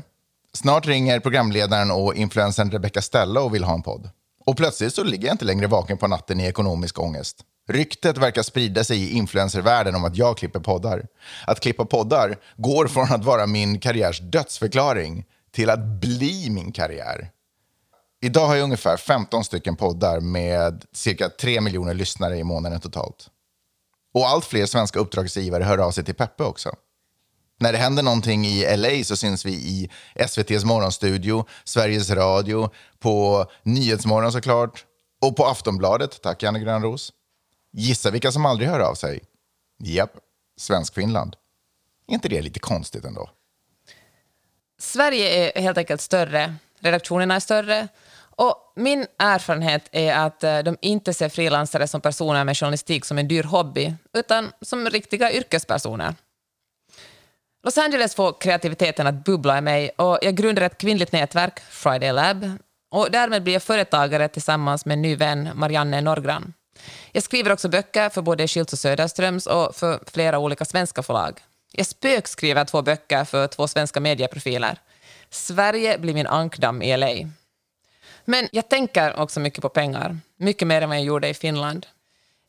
Snart 0.53 0.87
ringer 0.87 1.19
programledaren 1.19 1.91
och 1.91 2.15
influencern 2.15 2.71
Rebecca 2.71 3.01
Stella 3.01 3.41
och 3.41 3.55
vill 3.55 3.63
ha 3.63 3.73
en 3.73 3.81
podd. 3.81 4.09
Och 4.45 4.57
plötsligt 4.57 4.93
så 4.93 5.03
ligger 5.03 5.27
jag 5.27 5.33
inte 5.33 5.45
längre 5.45 5.67
vaken 5.67 5.97
på 5.97 6.07
natten 6.07 6.39
i 6.39 6.45
ekonomisk 6.45 6.99
ångest. 6.99 7.45
Ryktet 7.67 8.17
verkar 8.17 8.43
sprida 8.43 8.83
sig 8.83 9.03
i 9.03 9.11
influencervärlden 9.11 9.95
om 9.95 10.05
att 10.05 10.17
jag 10.17 10.37
klipper 10.37 10.59
poddar. 10.59 11.07
Att 11.47 11.59
klippa 11.59 11.85
poddar 11.85 12.37
går 12.57 12.87
från 12.87 13.11
att 13.11 13.25
vara 13.25 13.47
min 13.47 13.79
karriärs 13.79 14.19
dödsförklaring 14.19 15.25
till 15.51 15.69
att 15.69 15.85
bli 15.85 16.49
min 16.49 16.71
karriär. 16.71 17.29
Idag 18.21 18.47
har 18.47 18.55
jag 18.55 18.63
ungefär 18.63 18.97
15 18.97 19.43
stycken 19.43 19.75
poddar 19.75 20.19
med 20.19 20.85
cirka 20.91 21.29
3 21.29 21.61
miljoner 21.61 21.93
lyssnare 21.93 22.37
i 22.37 22.43
månaden 22.43 22.79
totalt. 22.79 23.29
Och 24.13 24.27
allt 24.27 24.45
fler 24.45 24.65
svenska 24.65 24.99
uppdragsgivare 24.99 25.63
hör 25.63 25.77
av 25.77 25.91
sig 25.91 26.03
till 26.03 26.15
Peppe 26.15 26.43
också. 26.43 26.75
När 27.59 27.71
det 27.71 27.77
händer 27.77 28.03
någonting 28.03 28.45
i 28.45 28.77
LA 28.77 29.03
så 29.03 29.15
syns 29.15 29.45
vi 29.45 29.51
i 29.51 29.89
SVTs 30.15 30.63
morgonstudio, 30.63 31.45
Sveriges 31.63 32.09
Radio, 32.09 32.69
på 32.99 33.45
Nyhetsmorgon 33.63 34.31
såklart 34.31 34.85
och 35.21 35.35
på 35.35 35.45
Aftonbladet. 35.45 36.21
Tack 36.21 36.43
Janne 36.43 36.59
Grönros. 36.59 37.13
Gissa 37.71 38.11
vilka 38.11 38.31
som 38.31 38.45
aldrig 38.45 38.69
hör 38.69 38.79
av 38.79 38.95
sig? 38.95 39.19
Japp, 39.83 40.11
Svenskfinland. 40.57 41.35
Är 42.07 42.13
inte 42.13 42.29
det 42.29 42.41
lite 42.41 42.59
konstigt 42.59 43.05
ändå? 43.05 43.29
Sverige 44.79 45.51
är 45.57 45.61
helt 45.61 45.77
enkelt 45.77 46.01
större, 46.01 46.55
redaktionerna 46.79 47.35
är 47.35 47.39
större 47.39 47.87
och 48.39 48.73
min 48.75 49.05
erfarenhet 49.17 49.89
är 49.91 50.13
att 50.13 50.43
eh, 50.43 50.59
de 50.59 50.77
inte 50.81 51.13
ser 51.13 51.29
frilansare 51.29 51.87
som 51.87 52.01
personer 52.01 52.43
med 52.43 52.57
journalistik 52.57 53.05
som 53.05 53.17
en 53.17 53.27
dyr 53.27 53.43
hobby, 53.43 53.93
utan 54.13 54.51
som 54.61 54.89
riktiga 54.89 55.31
yrkespersoner. 55.31 56.15
Los 57.63 57.77
Angeles 57.77 58.15
får 58.15 58.41
kreativiteten 58.41 59.07
att 59.07 59.25
bubbla 59.25 59.57
i 59.57 59.61
mig 59.61 59.89
och 59.89 60.19
jag 60.21 60.35
grundar 60.35 60.61
ett 60.61 60.77
kvinnligt 60.77 61.11
nätverk, 61.11 61.59
Friday 61.59 62.13
Lab, 62.13 62.51
och 62.91 63.11
därmed 63.11 63.43
blir 63.43 63.53
jag 63.53 63.63
företagare 63.63 64.27
tillsammans 64.27 64.85
med 64.85 64.93
en 64.93 65.01
ny 65.01 65.15
vän, 65.15 65.49
Marianne 65.55 66.01
Norgran. 66.01 66.53
Jag 67.11 67.23
skriver 67.23 67.51
också 67.51 67.69
böcker 67.69 68.09
för 68.09 68.21
både 68.21 68.47
Schildt 68.47 68.73
och 68.73 68.79
Söderströms 68.79 69.47
och 69.47 69.75
för 69.75 69.99
flera 70.11 70.39
olika 70.39 70.65
svenska 70.65 71.03
förlag. 71.03 71.39
Jag 71.71 71.85
spökskriver 71.85 72.65
två 72.65 72.81
böcker 72.81 73.25
för 73.25 73.47
två 73.47 73.67
svenska 73.67 73.99
medieprofiler. 73.99 74.77
Sverige 75.29 75.97
blir 75.97 76.13
min 76.13 76.27
ankdamm 76.27 76.81
i 76.81 76.97
LA. 76.97 77.29
Men 78.29 78.49
jag 78.51 78.69
tänker 78.69 79.19
också 79.19 79.39
mycket 79.39 79.61
på 79.61 79.69
pengar, 79.69 80.17
mycket 80.37 80.67
mer 80.67 80.81
än 80.81 80.89
vad 80.89 80.97
jag 80.97 81.05
gjorde 81.05 81.27
i 81.29 81.33
Finland. 81.33 81.85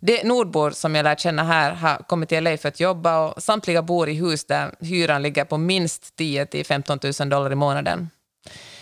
De 0.00 0.22
nordbor 0.24 0.70
som 0.70 0.94
jag 0.94 1.04
lärt 1.04 1.20
känna 1.20 1.44
här 1.44 1.72
har 1.72 1.96
kommit 1.96 2.28
till 2.28 2.44
LA 2.44 2.56
för 2.56 2.68
att 2.68 2.80
jobba 2.80 3.26
och 3.26 3.42
samtliga 3.42 3.82
bor 3.82 4.08
i 4.08 4.14
hus 4.14 4.44
där 4.44 4.74
hyran 4.80 5.22
ligger 5.22 5.44
på 5.44 5.58
minst 5.58 6.16
10 6.16 6.46
till 6.46 6.66
15 6.66 6.98
000 7.20 7.28
dollar 7.28 7.52
i 7.52 7.54
månaden. 7.54 8.10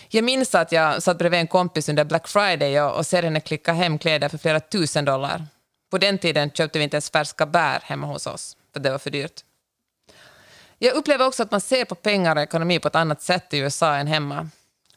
Jag 0.09 0.23
minns 0.23 0.55
att 0.55 0.71
jag 0.71 1.03
satt 1.03 1.17
bredvid 1.17 1.39
en 1.39 1.47
kompis 1.47 1.89
under 1.89 2.03
Black 2.03 2.27
Friday 2.27 2.81
och, 2.81 2.97
och 2.97 3.05
ser 3.05 3.23
henne 3.23 3.39
klicka 3.39 3.73
hem 3.73 3.97
kläder 3.97 4.29
för 4.29 4.37
flera 4.37 4.59
tusen 4.59 5.05
dollar. 5.05 5.45
På 5.91 5.97
den 5.97 6.17
tiden 6.17 6.51
köpte 6.51 6.79
vi 6.79 6.83
inte 6.83 6.95
ens 6.95 7.09
färska 7.09 7.45
bär 7.45 7.79
hemma 7.83 8.07
hos 8.07 8.27
oss, 8.27 8.57
för 8.73 8.79
det 8.79 8.91
var 8.91 8.99
för 8.99 9.11
dyrt. 9.11 9.43
Jag 10.77 10.95
upplever 10.95 11.27
också 11.27 11.43
att 11.43 11.51
man 11.51 11.61
ser 11.61 11.85
på 11.85 11.95
pengar 11.95 12.35
och 12.35 12.41
ekonomi 12.41 12.79
på 12.79 12.87
ett 12.87 12.95
annat 12.95 13.21
sätt 13.21 13.53
i 13.53 13.57
USA 13.57 13.95
än 13.95 14.07
hemma. 14.07 14.49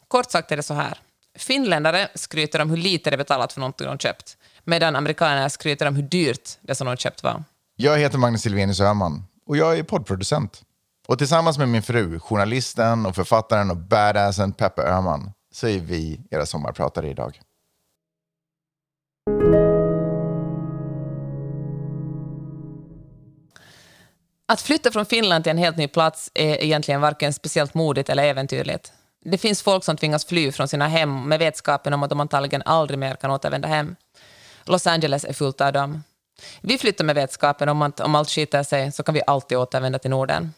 Kort 0.09 0.31
sagt 0.31 0.53
är 0.53 0.57
det 0.57 0.63
så 0.63 0.75
här. 0.75 0.99
Finländare 1.39 2.09
skryter 2.15 2.61
om 2.63 2.71
hur 2.71 2.77
lite 2.77 3.11
de 3.11 3.17
betalat 3.17 3.53
för 3.53 3.61
någonting 3.61 3.87
de 3.87 3.99
köpt, 3.99 4.37
medan 4.65 4.97
amerikaner 4.97 5.49
skryter 5.49 5.87
om 5.87 5.97
hur 5.97 6.03
dyrt 6.03 6.59
det 6.61 6.75
som 6.75 6.87
de 6.87 6.97
köpt 6.97 7.23
var. 7.23 7.45
Jag 7.77 7.99
heter 7.99 8.19
Magnus 8.19 8.43
Silvenius 8.43 8.81
Öhman 8.81 9.25
och 9.47 9.57
jag 9.57 9.79
är 9.79 9.83
poddproducent. 9.83 10.63
Och 11.07 11.19
tillsammans 11.19 11.59
med 11.59 11.69
min 11.69 11.83
fru, 11.83 12.19
journalisten 12.19 13.07
och 13.07 13.15
författaren 13.15 13.71
och 13.71 13.77
badassen 13.77 14.53
Peppe 14.53 14.83
Öhman, 14.83 15.33
så 15.53 15.69
är 15.69 15.81
vi 15.81 16.21
era 16.31 16.47
sommarpratare 16.47 17.11
idag. 17.11 17.41
Att 24.49 24.61
flytta 24.61 24.91
från 24.91 25.07
Finland 25.07 25.45
till 25.45 25.51
en 25.51 25.59
helt 25.59 25.77
ny 25.77 25.89
plats 25.89 26.31
är 26.35 26.63
egentligen 26.63 27.01
varken 27.01 27.33
speciellt 27.33 27.75
modigt 27.75 28.09
eller 28.09 28.25
äventyrligt. 28.25 28.93
Det 29.25 29.39
finns 29.39 29.63
folk 29.63 29.85
som 29.85 29.97
tvingas 29.97 30.25
fly 30.25 30.53
från 30.53 30.69
sina 30.69 30.89
hem 30.89 31.29
med 31.29 31.39
vetskapen 31.39 31.93
om 31.93 32.03
att 32.03 32.11
de 32.11 32.21
antagligen 32.21 32.63
aldrig 32.65 32.99
mer 32.99 33.15
kan 33.15 33.31
återvända 33.31 33.69
hem. 33.69 33.97
Los 34.65 34.87
Angeles 34.87 35.25
är 35.25 35.33
fullt 35.33 35.61
av 35.61 35.73
dem. 35.73 36.03
Vi 36.61 36.79
flyttar 36.79 37.05
med 37.05 37.15
vetskapen 37.15 37.69
om 37.69 37.83
att 37.83 38.01
om 38.01 38.15
allt 38.15 38.31
skiter 38.31 38.63
sig 38.63 38.93
så 38.93 39.03
kan 39.03 39.15
vi 39.15 39.23
alltid 39.27 39.59
återvända 39.59 39.99
till 39.99 40.11
Norden. 40.11 40.53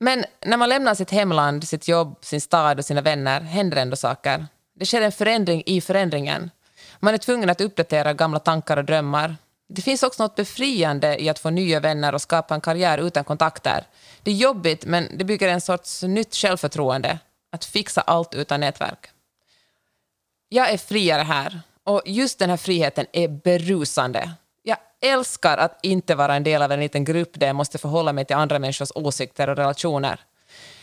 Men 0.00 0.24
när 0.46 0.56
man 0.56 0.68
lämnar 0.68 0.94
sitt 0.94 1.10
hemland, 1.10 1.68
sitt 1.68 1.88
jobb, 1.88 2.18
sin 2.20 2.40
stad 2.40 2.78
och 2.78 2.84
sina 2.84 3.00
vänner 3.00 3.40
händer 3.40 3.76
ändå 3.76 3.96
saker. 3.96 4.46
Det 4.74 4.86
sker 4.86 5.02
en 5.02 5.12
förändring 5.12 5.62
i 5.66 5.80
förändringen. 5.80 6.50
Man 6.98 7.14
är 7.14 7.18
tvungen 7.18 7.50
att 7.50 7.60
uppdatera 7.60 8.12
gamla 8.12 8.38
tankar 8.38 8.76
och 8.76 8.84
drömmar. 8.84 9.36
Det 9.68 9.82
finns 9.82 10.02
också 10.02 10.22
något 10.22 10.36
befriande 10.36 11.22
i 11.22 11.28
att 11.28 11.38
få 11.38 11.50
nya 11.50 11.80
vänner 11.80 12.14
och 12.14 12.22
skapa 12.22 12.54
en 12.54 12.60
karriär 12.60 12.98
utan 12.98 13.24
kontakter. 13.24 13.84
Det 14.22 14.30
är 14.30 14.34
jobbigt, 14.34 14.84
men 14.84 15.18
det 15.18 15.24
bygger 15.24 15.48
en 15.48 15.60
sorts 15.60 16.02
nytt 16.02 16.34
självförtroende. 16.34 17.18
Att 17.52 17.64
fixa 17.64 18.00
allt 18.00 18.34
utan 18.34 18.60
nätverk. 18.60 19.10
Jag 20.48 20.70
är 20.70 20.78
friare 20.78 21.22
här 21.22 21.60
och 21.84 22.02
just 22.06 22.38
den 22.38 22.50
här 22.50 22.56
friheten 22.56 23.06
är 23.12 23.28
berusande. 23.28 24.30
Jag 24.62 24.78
älskar 25.00 25.58
att 25.58 25.78
inte 25.82 26.14
vara 26.14 26.34
en 26.34 26.44
del 26.44 26.62
av 26.62 26.72
en 26.72 26.80
liten 26.80 27.04
grupp 27.04 27.30
där 27.34 27.46
jag 27.46 27.56
måste 27.56 27.78
förhålla 27.78 28.12
mig 28.12 28.24
till 28.24 28.36
andra 28.36 28.58
människors 28.58 28.92
åsikter 28.94 29.48
och 29.48 29.56
relationer. 29.56 30.20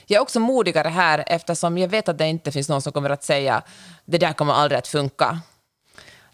Jag 0.05 0.17
är 0.17 0.21
också 0.21 0.39
modigare 0.39 0.87
här 0.87 1.23
eftersom 1.27 1.77
jag 1.77 1.87
vet 1.87 2.09
att 2.09 2.17
det 2.17 2.27
inte 2.27 2.51
finns 2.51 2.69
någon 2.69 2.81
som 2.81 2.93
kommer 2.93 3.09
att 3.09 3.23
säga 3.23 3.61
det 4.05 4.17
där 4.17 4.33
kommer 4.33 4.53
aldrig 4.53 4.79
att 4.79 4.87
funka. 4.87 5.39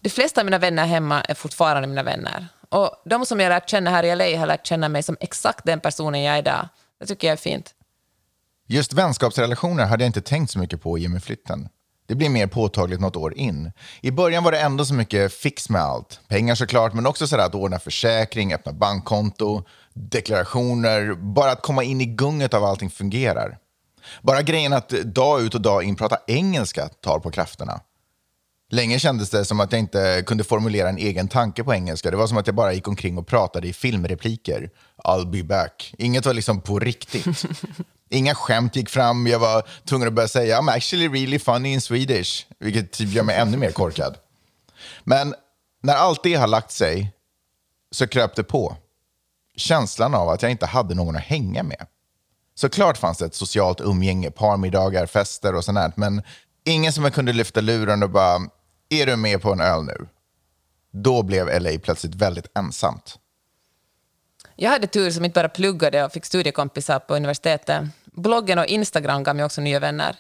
De 0.02 0.10
flesta 0.10 0.42
av 0.42 0.46
mina 0.46 0.58
vänner 0.58 0.86
hemma 0.86 1.22
är 1.22 1.34
fortfarande 1.34 1.88
mina 1.88 2.04
vänner. 2.04 2.48
Och 2.70 3.02
de 3.06 3.26
som 3.26 3.40
jag 3.40 3.50
lärt 3.50 3.70
känna 3.70 3.90
här 3.90 4.04
i 4.04 4.16
LA 4.16 4.40
har 4.40 4.48
lärt 4.48 4.68
känna 4.68 4.90
mig 4.90 5.04
som 5.04 5.18
exakt 5.20 5.66
den 5.66 5.80
personen 5.80 6.24
jag 6.24 6.36
är 6.36 6.40
idag. 6.40 6.68
Det 7.00 7.06
tycker 7.06 7.28
jag 7.28 7.34
är 7.34 7.38
fint. 7.38 7.74
Just 8.68 8.94
vänskapsrelationer 8.94 9.86
hade 9.86 10.04
jag 10.04 10.10
inte 10.10 10.22
tänkt 10.22 10.52
så 10.52 10.60
mycket 10.60 10.82
på 10.82 10.98
i 10.98 11.08
och 11.08 11.12
med 11.12 11.24
flytten. 11.24 11.70
Det 12.08 12.16
blir 12.16 12.30
mer 12.30 12.48
påtagligt 12.48 13.02
något 13.02 13.16
år 13.16 13.34
in. 13.38 13.72
I 14.02 14.12
början 14.12 14.44
var 14.44 14.52
det 14.52 14.60
ändå 14.60 14.86
så 14.86 14.94
mycket 14.94 15.34
fix 15.34 15.70
med 15.70 15.82
allt. 15.82 16.20
Pengar 16.28 16.56
såklart, 16.56 16.94
men 16.94 17.06
också 17.06 17.28
sådär 17.28 17.46
att 17.46 17.56
ordna 17.56 17.80
försäkring, 17.80 18.54
öppna 18.54 18.74
bankkonto, 18.74 19.64
deklarationer. 19.94 21.14
Bara 21.14 21.52
att 21.52 21.62
komma 21.62 21.84
in 21.84 22.02
i 22.02 22.06
gunget 22.06 22.54
av 22.54 22.64
allting 22.64 22.90
fungerar. 22.90 23.58
Bara 24.22 24.42
grejen 24.42 24.74
att 24.74 24.90
dag 24.90 25.42
ut 25.42 25.56
och 25.56 25.62
dag 25.62 25.84
in 25.84 25.96
prata 25.96 26.18
engelska 26.28 26.88
tar 26.88 27.20
på 27.20 27.32
krafterna. 27.32 27.82
Länge 28.74 29.00
kändes 29.00 29.30
det 29.30 29.46
som 29.46 29.60
att 29.60 29.72
jag 29.72 29.80
inte 29.80 30.24
kunde 30.26 30.44
formulera 30.44 30.90
en 30.90 30.98
egen 30.98 31.28
tanke 31.28 31.64
på 31.64 31.74
engelska. 31.74 32.12
Det 32.12 32.18
var 32.18 32.28
som 32.28 32.38
att 32.38 32.48
jag 32.48 32.56
bara 32.56 32.74
gick 32.74 32.88
omkring 32.88 33.18
och 33.18 33.28
pratade 33.28 33.68
i 33.68 33.74
filmrepliker. 33.74 34.70
I'll 35.04 35.32
be 35.32 35.44
back. 35.44 35.94
Inget 35.98 36.26
var 36.26 36.34
liksom 36.34 36.62
på 36.62 36.80
riktigt. 36.80 37.46
Inga 38.10 38.36
skämt 38.36 38.76
gick 38.76 38.90
fram. 38.90 39.28
Jag 39.28 39.40
var 39.40 39.68
tvungen 39.86 40.08
att 40.08 40.14
börja 40.14 40.28
säga 40.28 40.60
I'm 40.60 40.72
actually 40.72 41.08
really 41.08 41.40
funny 41.40 41.74
in 41.74 41.82
Swedish, 41.82 42.46
vilket 42.60 42.92
typ 42.92 43.10
gör 43.10 43.24
mig 43.24 43.36
ännu 43.36 43.58
mer 43.58 43.72
korkad. 43.72 44.18
Men 45.04 45.36
när 45.84 45.96
allt 45.96 46.24
det 46.24 46.34
har 46.34 46.48
lagt 46.48 46.72
sig 46.72 47.14
så 47.92 48.08
kröp 48.08 48.36
det 48.36 48.44
på. 48.44 48.78
Känslan 49.56 50.16
av 50.16 50.30
att 50.30 50.42
jag 50.42 50.52
inte 50.52 50.66
hade 50.66 50.96
någon 50.96 51.16
att 51.16 51.24
hänga 51.24 51.64
med. 51.64 51.88
Såklart 52.56 52.98
fanns 52.98 53.18
det 53.18 53.26
ett 53.26 53.36
socialt 53.36 53.82
umgänge, 53.82 54.32
parmiddagar, 54.32 55.06
fester 55.06 55.56
och 55.56 55.66
sånt 55.66 55.98
men 55.98 56.22
ingen 56.66 56.94
som 56.94 57.04
jag 57.04 57.14
kunde 57.14 57.34
lyfta 57.34 57.62
luren 57.62 58.04
och 58.04 58.10
bara, 58.10 58.40
är 58.90 59.06
du 59.06 59.16
med 59.16 59.42
på 59.42 59.52
en 59.52 59.62
öl 59.62 59.84
nu? 59.84 60.08
Då 60.92 61.24
blev 61.24 61.62
LA 61.62 61.80
plötsligt 61.84 62.16
väldigt 62.16 62.58
ensamt. 62.58 63.20
Jag 64.56 64.70
hade 64.70 64.88
tur 64.88 65.12
som 65.12 65.26
inte 65.26 65.40
bara 65.40 65.50
pluggade 65.50 66.04
och 66.04 66.12
fick 66.12 66.26
studiekompisar 66.26 67.00
på 67.00 67.16
universitetet. 67.16 67.84
Bloggen 68.06 68.60
och 68.60 68.66
Instagram 68.66 69.24
gav 69.24 69.36
mig 69.36 69.46
också 69.46 69.62
nya 69.62 69.80
vänner. 69.80 70.16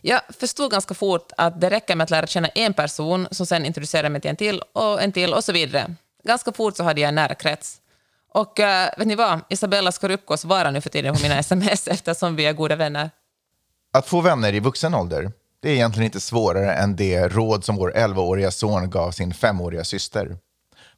Jag 0.00 0.20
förstod 0.38 0.70
ganska 0.70 0.94
fort 0.94 1.32
att 1.36 1.60
det 1.60 1.70
räcker 1.70 1.96
med 1.96 2.04
att 2.04 2.10
lära 2.10 2.26
känna 2.26 2.48
en 2.48 2.74
person 2.74 3.28
som 3.30 3.46
sen 3.46 3.66
introducerar 3.66 4.08
mig 4.08 4.20
till 4.20 4.30
en 4.30 4.36
till 4.36 4.62
och 4.72 5.02
en 5.02 5.12
till 5.12 5.34
och 5.34 5.44
så 5.44 5.52
vidare. 5.52 5.94
Ganska 6.24 6.52
fort 6.52 6.76
så 6.76 6.84
hade 6.84 7.00
jag 7.00 7.08
en 7.08 7.14
nära 7.14 7.34
krets. 7.34 7.80
Och 8.32 8.58
uh, 8.58 8.64
vet 8.98 9.06
ni 9.06 9.14
vad? 9.14 9.40
Isabella 9.48 9.92
Skorupko 9.92 10.36
svarar 10.36 10.70
nu 10.70 10.80
för 10.80 10.90
tiden 10.90 11.14
på 11.14 11.22
mina 11.22 11.38
sms 11.38 11.88
eftersom 11.88 12.36
vi 12.36 12.46
är 12.46 12.52
goda 12.52 12.76
vänner. 12.76 13.10
Att 13.92 14.06
få 14.06 14.20
vänner 14.20 14.54
i 14.54 14.60
vuxen 14.60 14.94
ålder, 14.94 15.32
det 15.64 15.70
är 15.70 15.74
egentligen 15.74 16.04
inte 16.04 16.20
svårare 16.20 16.74
än 16.74 16.96
det 16.96 17.28
råd 17.28 17.64
som 17.64 17.76
vår 17.76 17.92
11-åriga 17.96 18.50
son 18.50 18.90
gav 18.90 19.10
sin 19.10 19.32
5-åriga 19.32 19.84
syster. 19.84 20.36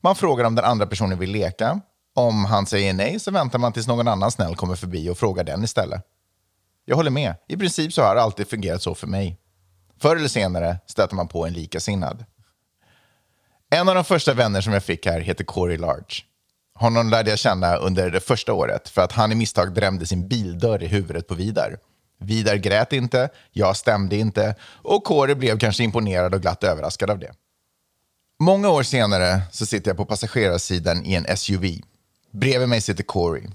Man 0.01 0.17
frågar 0.17 0.45
om 0.45 0.55
den 0.55 0.65
andra 0.65 0.87
personen 0.87 1.19
vill 1.19 1.31
leka 1.31 1.81
om 2.15 2.45
han 2.45 2.67
säger 2.67 2.93
nej 2.93 3.21
så 3.21 3.31
väntar 3.31 3.59
man 3.59 3.73
tills 3.73 3.87
någon 3.87 4.09
annan 4.09 4.31
snäll 4.31 4.57
kommer 4.57 4.77
förbi 4.77 5.09
och 5.11 5.19
frågar 5.19 5.45
den 5.45 5.65
istället. 5.65 6.03
Jag 6.85 6.97
håller 6.97 7.11
med. 7.11 7.35
I 7.49 7.57
princip 7.57 7.93
så 7.93 8.03
har 8.03 8.15
det 8.15 8.23
alltid 8.23 8.49
fungerat 8.49 8.83
så 8.83 8.95
för 8.95 9.07
mig. 9.07 9.39
Förr 10.01 10.17
eller 10.17 10.29
senare 10.29 10.79
stöter 10.87 11.17
man 11.17 11.29
på 11.29 11.47
en 11.47 11.53
likasinnad. 11.53 12.25
En 13.71 13.89
av 13.89 13.95
de 13.95 14.05
första 14.05 14.35
vänner 14.35 14.61
som 14.61 14.73
jag 14.73 14.85
fick 14.85 15.07
här 15.07 15.21
heter 15.21 15.45
Corey 15.45 15.77
Large. 15.77 16.15
Honom 16.75 17.11
lärde 17.11 17.31
jag 17.31 17.39
känna 17.39 17.77
under 17.77 18.11
det 18.11 18.21
första 18.21 18.53
året 18.53 18.89
för 18.89 19.03
att 19.03 19.13
han 19.13 19.33
i 19.33 19.35
misstag 19.35 19.75
drämde 19.75 20.07
sin 20.07 20.29
bildörr 20.29 20.83
i 20.83 20.87
huvudet 20.87 21.29
på 21.29 21.35
Vidar. 21.35 21.79
Vidar 22.19 22.57
grät 22.57 22.93
inte, 22.93 23.29
jag 23.53 23.77
stämde 23.77 24.17
inte 24.17 24.55
och 24.63 25.05
Kåre 25.05 25.35
blev 25.35 25.59
kanske 25.59 25.85
imponerad 25.85 26.35
och 26.35 26.43
glatt 26.43 26.65
överraskad 26.65 27.11
av 27.11 27.19
det. 27.19 27.33
Många 28.39 28.69
år 28.69 28.83
senare 28.83 29.43
så 29.53 29.67
sitter 29.67 29.91
jag 29.91 29.97
på 29.97 30.05
passagerarsidan 30.05 31.07
i 31.07 31.15
en 31.15 31.37
SUV. 31.37 31.65
Bredvid 32.31 32.69
mig 32.69 32.81
sitter 32.81 33.05
Corey. 33.05 33.49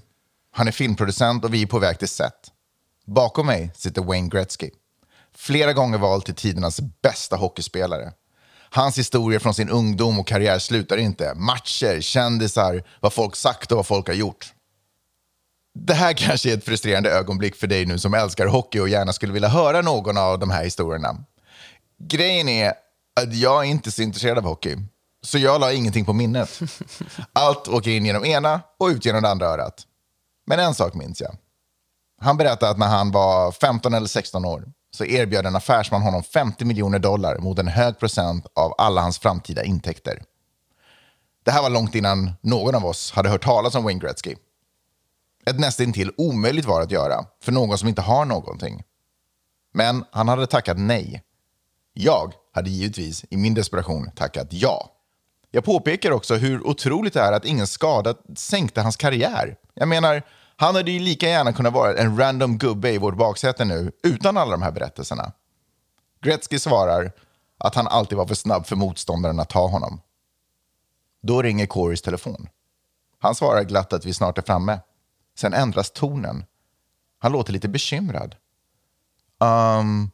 Han 0.52 0.68
är 0.68 0.72
filmproducent 0.72 1.44
och 1.44 1.54
vi 1.54 1.62
är 1.62 1.66
på 1.66 1.78
väg 1.78 1.98
till 1.98 2.08
set. 2.08 2.50
Bakom 3.06 3.46
mig 3.46 3.70
sitter 3.74 4.02
Wayne 4.02 4.28
Gretzky. 4.28 4.70
Flera 5.34 5.72
gånger 5.72 5.98
vald 5.98 6.24
till 6.24 6.34
tidernas 6.34 6.80
bästa 7.02 7.36
hockeyspelare. 7.36 8.12
Hans 8.70 8.98
historier 8.98 9.38
från 9.38 9.54
sin 9.54 9.68
ungdom 9.68 10.18
och 10.18 10.26
karriär 10.26 10.58
slutar 10.58 10.96
inte. 10.96 11.34
Matcher, 11.34 12.00
kändisar, 12.00 12.84
vad 13.00 13.12
folk 13.12 13.36
sagt 13.36 13.72
och 13.72 13.76
vad 13.76 13.86
folk 13.86 14.06
har 14.06 14.14
gjort. 14.14 14.52
Det 15.74 15.94
här 15.94 16.12
kanske 16.12 16.50
är 16.50 16.54
ett 16.56 16.64
frustrerande 16.64 17.10
ögonblick 17.10 17.56
för 17.56 17.66
dig 17.66 17.86
nu 17.86 17.98
som 17.98 18.14
älskar 18.14 18.46
hockey 18.46 18.80
och 18.80 18.88
gärna 18.88 19.12
skulle 19.12 19.32
vilja 19.32 19.48
höra 19.48 19.80
någon 19.80 20.18
av 20.18 20.38
de 20.38 20.50
här 20.50 20.64
historierna. 20.64 21.16
Grejen 21.98 22.48
är 22.48 22.72
att 23.20 23.34
jag 23.34 23.64
är 23.64 23.68
inte 23.68 23.90
så 23.90 24.02
intresserad 24.02 24.38
av 24.38 24.44
hockey, 24.44 24.76
så 25.22 25.38
jag 25.38 25.60
la 25.60 25.72
ingenting 25.72 26.04
på 26.04 26.12
minnet. 26.12 26.60
Allt 27.32 27.68
åker 27.68 27.90
in 27.90 28.06
genom 28.06 28.24
ena 28.24 28.60
och 28.78 28.86
ut 28.86 29.04
genom 29.04 29.22
det 29.22 29.28
andra 29.28 29.46
örat. 29.46 29.86
Men 30.46 30.60
en 30.60 30.74
sak 30.74 30.94
minns 30.94 31.20
jag. 31.20 31.36
Han 32.20 32.36
berättade 32.36 32.72
att 32.72 32.78
när 32.78 32.88
han 32.88 33.10
var 33.10 33.52
15 33.52 33.94
eller 33.94 34.06
16 34.06 34.44
år 34.44 34.64
så 34.90 35.04
erbjöd 35.04 35.46
en 35.46 35.56
affärsman 35.56 36.02
honom 36.02 36.22
50 36.22 36.64
miljoner 36.64 36.98
dollar 36.98 37.38
mot 37.38 37.58
en 37.58 37.68
hög 37.68 37.98
procent 37.98 38.46
av 38.54 38.74
alla 38.78 39.00
hans 39.00 39.18
framtida 39.18 39.64
intäkter. 39.64 40.22
Det 41.44 41.50
här 41.50 41.62
var 41.62 41.70
långt 41.70 41.94
innan 41.94 42.32
någon 42.40 42.74
av 42.74 42.86
oss 42.86 43.12
hade 43.12 43.28
hört 43.28 43.44
talas 43.44 43.74
om 43.74 43.84
Wayne 43.84 44.00
Gretzky. 44.00 44.34
Ett 45.46 45.58
nästintill 45.58 46.12
omöjligt 46.16 46.64
var 46.64 46.82
att 46.82 46.90
göra 46.90 47.26
för 47.42 47.52
någon 47.52 47.78
som 47.78 47.88
inte 47.88 48.02
har 48.02 48.24
någonting. 48.24 48.82
Men 49.74 50.04
han 50.10 50.28
hade 50.28 50.46
tackat 50.46 50.78
nej. 50.78 51.22
Jag 51.92 52.34
hade 52.52 52.70
givetvis 52.70 53.24
i 53.30 53.36
min 53.36 53.54
desperation 53.54 54.10
tackat 54.10 54.48
ja. 54.50 54.90
Jag 55.50 55.64
påpekar 55.64 56.10
också 56.10 56.34
hur 56.34 56.66
otroligt 56.66 57.14
det 57.14 57.20
är 57.20 57.32
att 57.32 57.44
ingen 57.44 57.66
skada 57.66 58.14
sänkte 58.36 58.80
hans 58.80 58.96
karriär. 58.96 59.56
Jag 59.74 59.88
menar, 59.88 60.22
han 60.56 60.74
hade 60.74 60.90
ju 60.90 60.98
lika 60.98 61.28
gärna 61.28 61.52
kunnat 61.52 61.72
vara 61.72 61.94
en 61.94 62.18
random 62.18 62.58
gubbe 62.58 62.90
i 62.90 62.98
vårt 62.98 63.16
baksäte 63.16 63.64
nu 63.64 63.92
utan 64.02 64.36
alla 64.36 64.50
de 64.50 64.62
här 64.62 64.72
berättelserna. 64.72 65.32
Gretzky 66.22 66.58
svarar 66.58 67.12
att 67.58 67.74
han 67.74 67.86
alltid 67.86 68.18
var 68.18 68.26
för 68.26 68.34
snabb 68.34 68.66
för 68.66 68.76
motståndaren 68.76 69.40
att 69.40 69.50
ta 69.50 69.66
honom. 69.66 70.00
Då 71.22 71.42
ringer 71.42 71.66
Corys 71.66 72.02
telefon. 72.02 72.48
Han 73.18 73.34
svarar 73.34 73.62
glatt 73.62 73.92
att 73.92 74.04
vi 74.04 74.14
snart 74.14 74.38
är 74.38 74.42
framme. 74.42 74.78
Sen 75.34 75.54
ändras 75.54 75.90
tonen. 75.90 76.44
Han 77.18 77.32
låter 77.32 77.52
lite 77.52 77.68
bekymrad. 77.68 78.36
Um, 79.38 80.10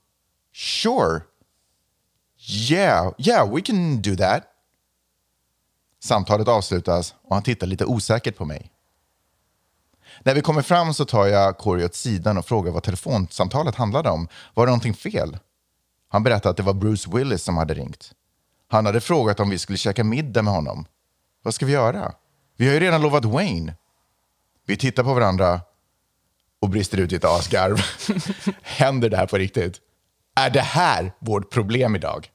sure. 0.52 1.20
Yeah, 2.70 3.12
yeah, 3.18 3.54
we 3.54 3.60
can 3.60 4.02
do 4.02 4.16
that. 4.16 4.42
Samtalet 6.00 6.48
avslutas 6.48 7.14
och 7.22 7.36
han 7.36 7.42
tittar 7.42 7.66
lite 7.66 7.84
osäkert 7.84 8.36
på 8.36 8.44
mig. 8.44 8.72
När 10.22 10.34
vi 10.34 10.42
kommer 10.42 10.62
fram 10.62 10.94
så 10.94 11.04
tar 11.04 11.26
jag 11.26 11.58
Corey 11.58 11.84
åt 11.84 11.94
sidan 11.94 12.38
och 12.38 12.46
frågar 12.46 12.72
vad 12.72 12.82
telefonsamtalet 12.82 13.74
handlade 13.74 14.10
om. 14.10 14.28
Var 14.54 14.66
det 14.66 14.70
någonting 14.70 14.94
fel? 14.94 15.38
Han 16.08 16.22
berättade 16.22 16.50
att 16.50 16.56
det 16.56 16.62
var 16.62 16.74
Bruce 16.74 17.10
Willis 17.10 17.42
som 17.42 17.56
hade 17.56 17.74
ringt. 17.74 18.12
Han 18.68 18.86
hade 18.86 19.00
frågat 19.00 19.40
om 19.40 19.50
vi 19.50 19.58
skulle 19.58 19.78
käka 19.78 20.04
middag 20.04 20.42
med 20.42 20.54
honom. 20.54 20.84
Vad 21.42 21.54
ska 21.54 21.66
vi 21.66 21.72
göra? 21.72 22.12
Vi 22.56 22.66
har 22.66 22.74
ju 22.74 22.80
redan 22.80 23.02
lovat 23.02 23.24
Wayne. 23.24 23.74
Vi 24.68 24.76
tittar 24.76 25.04
på 25.04 25.14
varandra 25.14 25.60
och 26.60 26.70
brister 26.70 26.98
ut 26.98 27.12
i 27.12 27.16
ett 27.16 27.24
asgarv. 27.24 27.80
Händer 28.62 29.10
det 29.10 29.16
här 29.16 29.26
på 29.26 29.38
riktigt? 29.38 29.80
Är 30.36 30.50
det 30.50 30.60
här 30.60 31.12
vårt 31.18 31.50
problem 31.50 31.96
idag? 31.96 32.30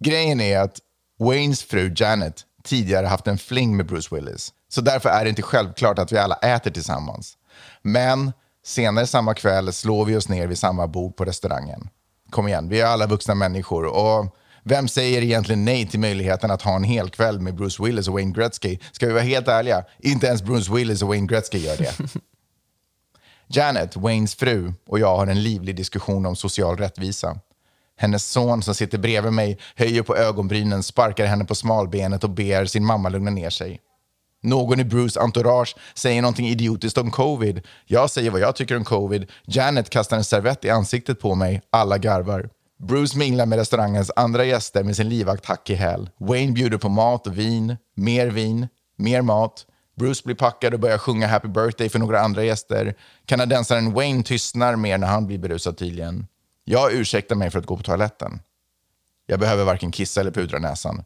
Grejen 0.00 0.40
är 0.40 0.58
att 0.58 0.78
Waynes 1.18 1.62
fru 1.62 1.94
Janet 1.96 2.44
tidigare 2.64 3.06
haft 3.06 3.26
en 3.26 3.38
fling 3.38 3.76
med 3.76 3.86
Bruce 3.86 4.14
Willis. 4.14 4.52
Så 4.68 4.80
därför 4.80 5.08
är 5.08 5.24
det 5.24 5.30
inte 5.30 5.42
självklart 5.42 5.98
att 5.98 6.12
vi 6.12 6.18
alla 6.18 6.34
äter 6.34 6.70
tillsammans. 6.70 7.38
Men 7.82 8.32
senare 8.64 9.06
samma 9.06 9.34
kväll 9.34 9.72
slår 9.72 10.04
vi 10.04 10.16
oss 10.16 10.28
ner 10.28 10.46
vid 10.46 10.58
samma 10.58 10.86
bord 10.86 11.16
på 11.16 11.24
restaurangen. 11.24 11.88
Kom 12.30 12.48
igen, 12.48 12.68
vi 12.68 12.80
är 12.80 12.86
alla 12.86 13.06
vuxna 13.06 13.34
människor. 13.34 13.84
Och 13.84 14.36
vem 14.64 14.88
säger 14.88 15.22
egentligen 15.22 15.64
nej 15.64 15.86
till 15.86 16.00
möjligheten 16.00 16.50
att 16.50 16.62
ha 16.62 16.76
en 16.76 16.84
hel 16.84 17.10
kväll 17.10 17.40
med 17.40 17.54
Bruce 17.54 17.82
Willis 17.82 18.08
och 18.08 18.14
Wayne 18.14 18.32
Gretzky? 18.32 18.78
Ska 18.92 19.06
vi 19.06 19.12
vara 19.12 19.22
helt 19.22 19.48
ärliga, 19.48 19.84
inte 19.98 20.26
ens 20.26 20.42
Bruce 20.42 20.74
Willis 20.74 21.02
och 21.02 21.08
Wayne 21.08 21.26
Gretzky 21.26 21.58
gör 21.58 21.76
det. 21.76 21.94
Janet, 23.46 23.96
Waynes 23.96 24.34
fru, 24.34 24.72
och 24.86 24.98
jag 24.98 25.16
har 25.16 25.26
en 25.26 25.42
livlig 25.42 25.76
diskussion 25.76 26.26
om 26.26 26.36
social 26.36 26.76
rättvisa. 26.76 27.38
Hennes 27.96 28.26
son 28.26 28.62
som 28.62 28.74
sitter 28.74 28.98
bredvid 28.98 29.32
mig 29.32 29.58
höjer 29.76 30.02
på 30.02 30.16
ögonbrynen, 30.16 30.82
sparkar 30.82 31.26
henne 31.26 31.44
på 31.44 31.54
smalbenet 31.54 32.24
och 32.24 32.30
ber 32.30 32.64
sin 32.64 32.84
mamma 32.84 33.08
lugna 33.08 33.30
ner 33.30 33.50
sig. 33.50 33.80
Någon 34.42 34.80
i 34.80 34.84
Bruce 34.84 35.20
entourage 35.20 35.76
säger 35.94 36.22
någonting 36.22 36.48
idiotiskt 36.48 36.98
om 36.98 37.10
covid. 37.10 37.66
Jag 37.86 38.10
säger 38.10 38.30
vad 38.30 38.40
jag 38.40 38.56
tycker 38.56 38.76
om 38.76 38.84
covid. 38.84 39.30
Janet 39.44 39.90
kastar 39.90 40.16
en 40.16 40.24
servett 40.24 40.64
i 40.64 40.70
ansiktet 40.70 41.20
på 41.20 41.34
mig. 41.34 41.62
Alla 41.70 41.98
garvar. 41.98 42.48
Bruce 42.78 43.18
minglar 43.18 43.46
med 43.46 43.58
restaurangens 43.58 44.10
andra 44.16 44.44
gäster 44.44 44.84
med 44.84 44.96
sin 44.96 45.08
livvakt 45.08 45.46
hack 45.46 45.70
i 45.70 45.74
häl. 45.74 46.10
Wayne 46.18 46.52
bjuder 46.52 46.78
på 46.78 46.88
mat 46.88 47.26
och 47.26 47.38
vin, 47.38 47.76
mer 47.94 48.26
vin, 48.26 48.68
mer 48.96 49.22
mat. 49.22 49.66
Bruce 49.96 50.22
blir 50.24 50.34
packad 50.34 50.74
och 50.74 50.80
börjar 50.80 50.98
sjunga 50.98 51.26
Happy 51.26 51.48
birthday 51.48 51.88
för 51.88 51.98
några 51.98 52.20
andra 52.20 52.44
gäster. 52.44 52.94
Kanadensaren 53.26 53.92
Wayne 53.92 54.22
tystnar 54.22 54.76
mer 54.76 54.98
när 54.98 55.06
han 55.06 55.26
blir 55.26 55.38
berusad 55.38 55.76
tydligen. 55.76 56.26
Jag 56.64 56.92
ursäktar 56.92 57.36
mig 57.36 57.50
för 57.50 57.58
att 57.58 57.66
gå 57.66 57.76
på 57.76 57.82
toaletten. 57.82 58.40
Jag 59.26 59.40
behöver 59.40 59.64
varken 59.64 59.92
kissa 59.92 60.20
eller 60.20 60.30
pudra 60.30 60.58
näsan. 60.58 61.04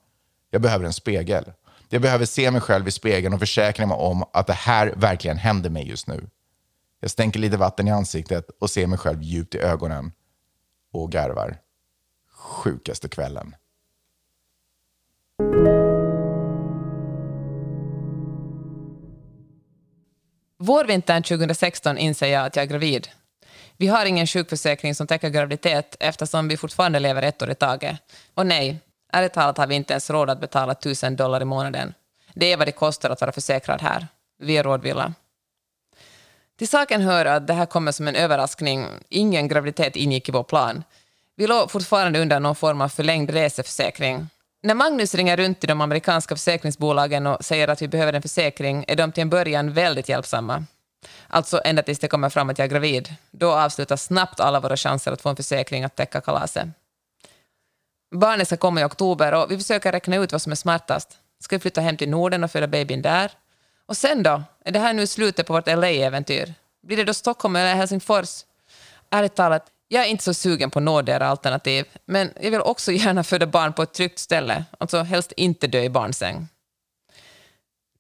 Jag 0.51 0.63
behöver 0.63 0.85
en 0.85 0.93
spegel. 0.93 1.53
Jag 1.89 2.03
behöver 2.03 2.25
se 2.25 2.51
mig 2.51 2.61
själv 2.61 2.89
i 2.89 2.91
spegeln 2.91 3.35
och 3.35 3.41
försäkra 3.41 3.87
mig 3.87 3.97
om 3.97 4.25
att 4.33 4.47
det 4.47 4.53
här 4.53 4.93
verkligen 4.97 5.37
händer 5.37 5.71
mig 5.71 5.89
just 5.89 6.07
nu. 6.07 6.29
Jag 7.01 7.11
stänker 7.11 7.41
lite 7.41 7.57
vatten 7.57 7.89
i 7.89 7.91
ansiktet 7.91 8.47
och 8.61 8.71
ser 8.71 8.87
mig 8.87 8.99
själv 8.99 9.23
djupt 9.23 9.55
i 9.55 9.59
ögonen 9.59 10.13
och 10.93 11.13
garvar. 11.13 11.59
Sjukaste 12.31 13.09
kvällen. 13.09 13.55
Vårvintern 20.59 21.23
2016 21.23 21.99
inser 21.99 22.27
jag 22.27 22.47
att 22.47 22.57
jag 22.57 22.63
är 22.63 22.67
gravid. 22.67 23.09
Vi 23.77 23.87
har 23.87 24.07
ingen 24.07 24.27
sjukförsäkring 24.27 24.95
som 24.95 25.07
täcker 25.07 25.31
graviditet 25.31 25.97
eftersom 26.01 26.49
vi 26.49 26.57
fortfarande 26.57 26.99
lever 26.99 27.23
ett 27.23 27.43
år 27.43 27.51
i 27.51 27.55
taget. 27.55 27.97
Och 28.35 28.47
nej, 28.47 28.79
ärligt 29.13 29.33
talat 29.33 29.59
har 29.59 29.67
vi 29.67 29.75
inte 29.75 29.93
ens 29.93 30.11
råd 30.11 30.31
att 30.31 30.41
betala 30.41 30.73
1000 30.73 31.17
dollar 31.17 31.43
i 31.43 31.45
månaden. 31.45 31.95
Det 32.35 32.53
är 32.53 32.57
vad 32.57 32.67
det 32.67 32.73
kostar 32.73 33.11
att 33.11 33.21
vara 33.21 33.33
försäkrad 33.33 33.83
här. 33.83 34.07
Vi 34.39 34.57
är 34.57 34.63
rådvilla. 34.63 35.15
Till 36.63 36.69
saken 36.69 37.01
hör 37.01 37.25
att 37.25 37.47
det 37.47 37.53
här 37.53 37.67
kommer 37.67 37.93
som 37.93 38.09
en 38.09 38.15
överraskning. 38.15 38.87
Ingen 39.09 39.49
graviditet 39.49 39.97
ingick 39.97 40.29
i 40.29 40.33
vår 40.33 40.43
plan. 40.43 40.85
Vi 41.37 41.47
låg 41.47 41.71
fortfarande 41.71 42.21
under 42.21 42.41
någon 42.41 42.57
form 42.57 42.81
av 42.81 42.89
förlängd 42.89 43.31
reseförsäkring. 43.31 44.29
När 44.63 44.75
Magnus 44.75 45.15
ringer 45.15 45.37
runt 45.37 45.61
till 45.61 45.69
de 45.69 45.81
amerikanska 45.81 46.37
försäkringsbolagen 46.37 47.27
och 47.27 47.45
säger 47.45 47.69
att 47.69 47.83
vi 47.83 47.89
behöver 47.89 48.13
en 48.13 48.23
försäkring 48.23 48.85
är 48.89 48.97
de 48.97 49.13
till 49.13 49.23
en 49.23 49.31
början 49.31 49.73
väldigt 49.73 50.09
hjälpsamma. 50.09 50.65
Alltså 51.29 51.61
ända 51.65 51.83
tills 51.83 51.99
det 51.99 52.09
kommer 52.09 52.29
fram 52.29 52.51
att 52.51 52.59
jag 52.59 52.67
är 52.67 52.71
gravid. 52.71 53.15
Då 53.31 53.53
avslutas 53.53 54.03
snabbt 54.03 54.41
alla 54.41 54.61
våra 54.61 54.77
chanser 54.77 55.13
att 55.13 55.23
få 55.23 55.29
en 55.29 55.37
försäkring 55.37 55.85
att 55.85 55.97
täcka 55.97 56.21
kalaset. 56.21 56.69
Barnet 58.15 58.49
ska 58.49 58.57
komma 58.57 58.81
i 58.81 58.85
oktober 58.85 59.35
och 59.35 59.51
vi 59.51 59.59
försöker 59.59 59.93
räkna 59.93 60.17
ut 60.17 60.33
vad 60.33 60.43
som 60.43 60.53
är 60.53 60.57
smartast. 60.57 61.19
Ska 61.41 61.57
vi 61.57 61.61
flytta 61.61 61.81
hem 61.81 61.97
till 61.97 62.11
Norden 62.11 62.45
och 62.45 62.51
föda 62.51 62.67
babyn 62.67 63.03
där? 63.03 63.31
Och 63.93 63.97
sen 63.97 64.23
då? 64.23 64.43
Är 64.65 64.73
det 64.73 64.79
här 64.79 64.93
nu 64.93 65.07
slutet 65.07 65.47
på 65.47 65.53
vårt 65.53 65.67
LA-äventyr? 65.67 66.55
Blir 66.83 66.97
det 66.97 67.05
då 67.05 67.15
Stockholm 67.15 67.57
eller 67.57 67.75
Helsingfors? 67.75 68.45
Ärligt 69.11 69.35
talat, 69.35 69.67
jag 69.89 70.05
är 70.05 70.09
inte 70.09 70.25
så 70.25 70.35
sugen 70.35 70.71
på 70.71 70.81
nådigare 70.81 71.27
alternativ, 71.27 71.85
men 72.05 72.31
jag 72.41 72.51
vill 72.51 72.61
också 72.61 72.93
gärna 73.03 73.25
föda 73.25 73.47
barn 73.47 73.73
på 73.73 73.83
ett 73.83 73.93
tryggt 73.93 74.19
ställe, 74.19 74.65
alltså 74.79 75.03
helst 75.03 75.33
inte 75.33 75.67
dö 75.67 75.83
i 75.83 75.89
barnsäng. 75.89 76.49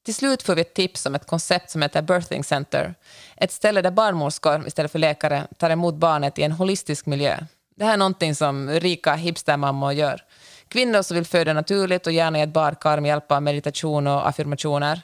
Till 0.04 0.14
slut 0.14 0.42
får 0.42 0.54
vi 0.54 0.60
ett 0.60 0.74
tips 0.74 1.06
om 1.06 1.14
ett 1.14 1.26
koncept 1.26 1.70
som 1.70 1.82
heter 1.82 2.02
Birthing 2.02 2.44
Center. 2.44 2.94
Ett 3.36 3.52
ställe 3.52 3.82
där 3.82 3.90
barnmorskor 3.90 4.66
istället 4.66 4.92
för 4.92 4.98
läkare 4.98 5.46
tar 5.58 5.70
emot 5.70 5.94
barnet 5.94 6.38
i 6.38 6.42
en 6.42 6.52
holistisk 6.52 7.06
miljö. 7.06 7.38
Det 7.76 7.84
här 7.84 7.92
är 7.92 7.96
någonting 7.96 8.34
som 8.34 8.70
rika 8.70 9.14
hipstermammor 9.14 9.92
gör. 9.92 10.24
Kvinnor 10.68 11.02
som 11.02 11.14
vill 11.14 11.26
föda 11.26 11.52
naturligt 11.52 12.06
och 12.06 12.12
gärna 12.12 12.38
i 12.38 12.42
ett 12.42 12.52
badkar 12.52 13.00
med 13.00 13.08
hjälp 13.08 13.32
av 13.32 13.42
meditation 13.42 14.06
och 14.06 14.28
affirmationer. 14.28 15.00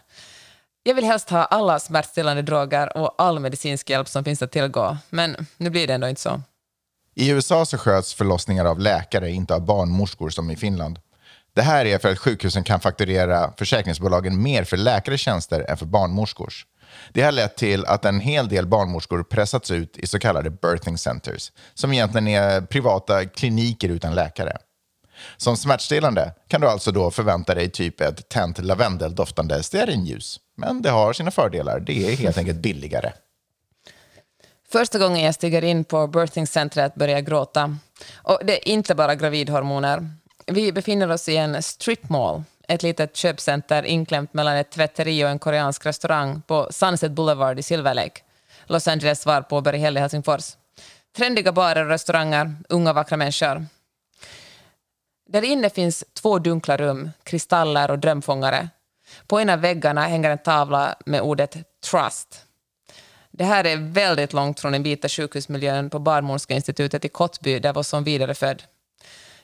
Jag 0.88 0.94
vill 0.94 1.04
helst 1.04 1.30
ha 1.30 1.44
alla 1.44 1.78
smärtstillande 1.78 2.42
droger 2.42 2.96
och 2.96 3.14
all 3.18 3.38
medicinsk 3.38 3.90
hjälp 3.90 4.08
som 4.08 4.24
finns 4.24 4.42
att 4.42 4.52
tillgå, 4.52 4.96
men 5.10 5.46
nu 5.56 5.70
blir 5.70 5.86
det 5.86 5.94
ändå 5.94 6.08
inte 6.08 6.20
så. 6.20 6.42
I 7.14 7.30
USA 7.30 7.64
så 7.64 7.78
sköts 7.78 8.14
förlossningar 8.14 8.64
av 8.64 8.80
läkare, 8.80 9.30
inte 9.30 9.54
av 9.54 9.66
barnmorskor 9.66 10.30
som 10.30 10.50
i 10.50 10.56
Finland. 10.56 10.98
Det 11.54 11.62
här 11.62 11.84
är 11.84 11.98
för 11.98 12.12
att 12.12 12.18
sjukhusen 12.18 12.64
kan 12.64 12.80
fakturera 12.80 13.52
försäkringsbolagen 13.58 14.42
mer 14.42 14.64
för 14.64 14.76
läkares 14.76 15.20
tjänster 15.20 15.70
än 15.70 15.76
för 15.76 15.86
barnmorskors. 15.86 16.66
Det 17.12 17.22
har 17.22 17.32
lett 17.32 17.56
till 17.56 17.86
att 17.86 18.04
en 18.04 18.20
hel 18.20 18.48
del 18.48 18.66
barnmorskor 18.66 19.22
pressats 19.22 19.70
ut 19.70 19.98
i 19.98 20.06
så 20.06 20.18
kallade 20.18 20.50
birthing 20.50 20.98
centers, 20.98 21.52
som 21.74 21.92
egentligen 21.92 22.28
är 22.28 22.60
privata 22.60 23.24
kliniker 23.24 23.88
utan 23.88 24.14
läkare. 24.14 24.56
Som 25.36 25.56
smärtstillande 25.56 26.34
kan 26.48 26.60
du 26.60 26.68
alltså 26.68 26.92
då 26.92 27.10
förvänta 27.10 27.54
dig 27.54 27.70
typ 27.70 28.00
ett 28.00 28.28
tänt 28.28 28.58
lavendeldoftande 28.58 29.62
stearinljus. 29.62 30.40
Men 30.58 30.82
det 30.82 30.90
har 30.90 31.12
sina 31.12 31.30
fördelar. 31.30 31.80
Det 31.80 32.12
är 32.12 32.16
helt 32.16 32.38
enkelt 32.38 32.58
billigare. 32.58 33.12
Första 34.68 34.98
gången 34.98 35.22
jag 35.22 35.34
stiger 35.34 35.64
in 35.64 35.84
på 35.84 36.06
birthingcentret 36.06 36.94
börjar 36.94 37.14
jag 37.14 37.26
gråta. 37.26 37.76
Och 38.14 38.40
det 38.44 38.52
är 38.52 38.72
inte 38.72 38.94
bara 38.94 39.14
gravidhormoner. 39.14 40.10
Vi 40.46 40.72
befinner 40.72 41.10
oss 41.12 41.28
i 41.28 41.36
en 41.36 41.62
stripmall, 41.62 42.42
ett 42.68 42.82
litet 42.82 43.16
köpcenter 43.16 43.82
inklämt 43.82 44.34
mellan 44.34 44.56
ett 44.56 44.70
tvätteri 44.70 45.24
och 45.24 45.28
en 45.28 45.38
koreansk 45.38 45.86
restaurang 45.86 46.42
på 46.46 46.68
Sunset 46.70 47.12
Boulevard 47.12 47.58
i 47.58 47.62
Silver 47.62 47.94
Lake. 47.94 48.20
Los 48.66 48.88
Angeles 48.88 49.20
svar 49.20 49.42
på 49.42 49.60
Berghäll 49.60 49.96
i 49.96 50.00
Helsingfors. 50.00 50.56
Trendiga 51.16 51.52
barer 51.52 51.84
och 51.84 51.90
restauranger, 51.90 52.56
unga 52.68 52.92
vackra 52.92 53.16
människor. 53.16 53.66
Där 55.28 55.44
inne 55.44 55.70
finns 55.70 56.04
två 56.14 56.38
dunkla 56.38 56.76
rum, 56.76 57.10
kristaller 57.22 57.90
och 57.90 57.98
drömfångare. 57.98 58.68
På 59.26 59.38
en 59.38 59.50
av 59.50 59.60
väggarna 59.60 60.00
hänger 60.00 60.30
en 60.30 60.38
tavla 60.38 60.94
med 61.06 61.20
ordet 61.20 61.56
Trust. 61.90 62.44
Det 63.30 63.44
här 63.44 63.66
är 63.66 63.76
väldigt 63.76 64.32
långt 64.32 64.60
från 64.60 64.72
den 64.72 64.82
vita 64.82 65.08
sjukhusmiljön 65.08 65.90
på 65.90 65.98
Barnmorska 65.98 66.54
institutet 66.54 67.04
i 67.04 67.08
Kottby 67.08 67.58
där 67.58 67.72
vår 67.72 67.82
son 67.82 68.04
vidare. 68.04 68.56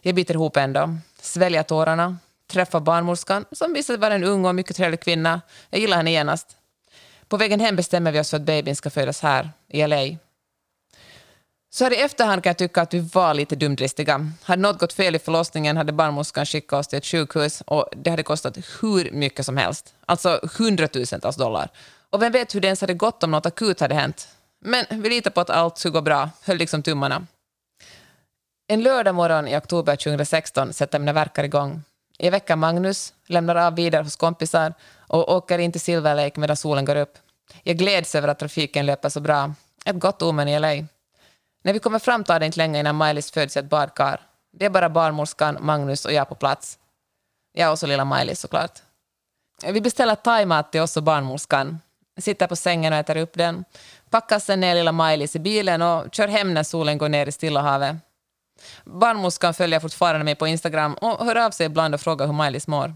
Jag 0.01 0.15
biter 0.15 0.35
ihop 0.35 0.57
ändå, 0.57 0.97
sväljer 1.21 1.63
tårarna, 1.63 2.17
träffar 2.51 2.81
barnmorskan 2.81 3.45
som 3.53 3.73
visar 3.73 3.95
sig 3.95 4.01
vara 4.01 4.15
en 4.15 4.25
ung 4.25 4.45
och 4.45 4.55
mycket 4.55 4.77
trevlig 4.77 5.01
kvinna. 5.01 5.41
Jag 5.71 5.81
gillar 5.81 5.97
henne 5.97 6.11
genast. 6.11 6.57
På 7.29 7.37
vägen 7.37 7.61
hem 7.61 7.77
bestämmer 7.77 8.13
vi 8.13 8.21
oss 8.21 8.31
för 8.31 8.37
att 8.37 8.43
babyn 8.43 8.77
ska 8.77 8.91
födas 8.91 9.23
här, 9.23 9.51
i 9.69 9.87
LA. 9.87 10.19
Så 11.75 11.85
här 11.85 11.93
i 11.93 12.01
efterhand 12.01 12.43
kan 12.43 12.51
jag 12.51 12.57
tycka 12.57 12.83
att 12.83 12.95
vi 12.95 12.99
var 13.01 13.35
lite 13.35 13.57
dumdristiga. 13.57 14.31
Hade 14.43 14.63
något 14.63 14.79
gått 14.79 14.93
fel 14.93 15.15
i 15.15 15.19
förlossningen 15.19 15.77
hade 15.77 15.93
barnmorskan 15.93 16.47
skickat 16.47 16.79
oss 16.79 16.89
till 16.89 16.99
ett 16.99 17.07
sjukhus 17.07 17.63
och 17.67 17.89
det 17.97 18.11
hade 18.11 18.23
kostat 18.23 18.59
hur 18.81 19.11
mycket 19.11 19.47
som 19.47 19.57
helst. 19.57 19.95
Alltså 20.07 20.41
hundratusentals 20.59 21.37
dollar. 21.37 21.69
Och 22.11 22.23
vem 22.23 22.33
vet 22.33 22.55
hur 22.55 22.61
det 22.61 22.67
ens 22.67 22.81
hade 22.81 22.95
gått 22.95 23.23
om 23.23 23.31
något 23.31 23.47
akut 23.47 23.81
hade 23.81 23.95
hänt. 23.95 24.29
Men 24.65 24.85
vi 24.91 25.09
litar 25.09 25.31
på 25.31 25.41
att 25.41 25.51
allt 25.51 25.79
skulle 25.79 25.93
gå 25.93 26.01
bra, 26.01 26.31
höll 26.45 26.57
liksom 26.57 26.83
tummarna. 26.83 27.27
En 28.69 28.83
lördag 28.83 29.15
morgon 29.15 29.49
i 29.49 29.57
oktober 29.57 29.97
2016 29.97 30.73
sätter 30.73 30.99
mina 30.99 31.13
verkar 31.13 31.45
igång. 31.45 31.83
Jag 32.19 32.31
väcker 32.31 32.57
Magnus, 32.57 33.13
lämnar 33.27 33.57
av 33.57 33.77
vidare 33.77 34.03
hos 34.03 34.17
kompisar 34.17 34.75
och 34.99 35.35
åker 35.35 35.59
in 35.59 35.73
till 35.73 35.81
Silver 35.81 36.15
Lake 36.15 36.41
medan 36.41 36.57
solen 36.57 36.85
går 36.85 36.97
upp. 36.97 37.19
Jag 37.63 37.77
gläds 37.77 38.15
över 38.15 38.29
att 38.29 38.39
trafiken 38.39 38.87
löper 38.87 39.09
så 39.09 39.21
bra. 39.21 39.55
Ett 39.85 40.01
gott 40.01 40.23
omen 40.23 40.49
i 40.49 40.61
LA. 40.61 40.94
När 41.65 41.73
vi 41.73 41.79
kommer 41.79 41.99
fram 41.99 42.25
tar 42.25 42.41
det 42.41 42.47
inte 42.47 42.59
länge 42.59 42.81
innan 42.81 42.97
Maj-Lis 42.97 43.31
föds 43.31 43.57
i 43.57 43.59
ett 43.59 43.71
badkar. 43.71 44.21
Det 44.59 44.65
är 44.65 44.71
bara 44.71 44.89
barnmorskan, 44.89 45.59
Magnus 45.61 46.05
och 46.05 46.13
jag 46.13 46.29
på 46.29 46.35
plats. 46.35 46.79
Jag 47.53 47.73
och 47.73 47.79
så 47.79 47.87
lilla 47.87 48.05
Maj-Lis 48.05 48.41
såklart. 48.41 48.83
Vi 49.67 49.81
beställer 49.81 50.15
thaimat 50.15 50.73
till 50.73 50.81
oss 50.81 50.97
och 50.97 51.03
barnmorskan. 51.03 51.79
Sitter 52.21 52.47
på 52.47 52.57
sängen 52.57 52.93
och 52.93 52.99
äter 52.99 53.17
upp 53.17 53.35
den. 53.35 53.65
Packar 54.11 54.39
sen 54.39 54.61
ner 54.61 54.75
lilla 54.75 54.93
Maj-Lis 54.93 55.37
i 55.37 55.39
bilen 55.39 55.83
och 55.83 56.15
kör 56.15 56.29
hem 56.29 56.55
när 56.55 56.63
solen 56.63 56.99
går 56.99 57.09
ner 57.09 57.27
i 57.27 57.33
Stilla 57.33 57.61
havet. 57.61 57.97
Barnmorskan 58.85 59.55
följer 59.55 59.81
fortfarande 59.81 60.25
mig 60.25 60.35
på 60.35 60.47
Instagram 60.47 60.95
och 60.95 61.27
hör 61.27 61.37
av 61.37 61.51
sig 61.51 61.67
ibland 61.67 61.95
och 61.95 62.01
frågar 62.01 62.27
hur 62.27 62.33
Maj-Lis 62.33 62.67
mår. 62.67 62.95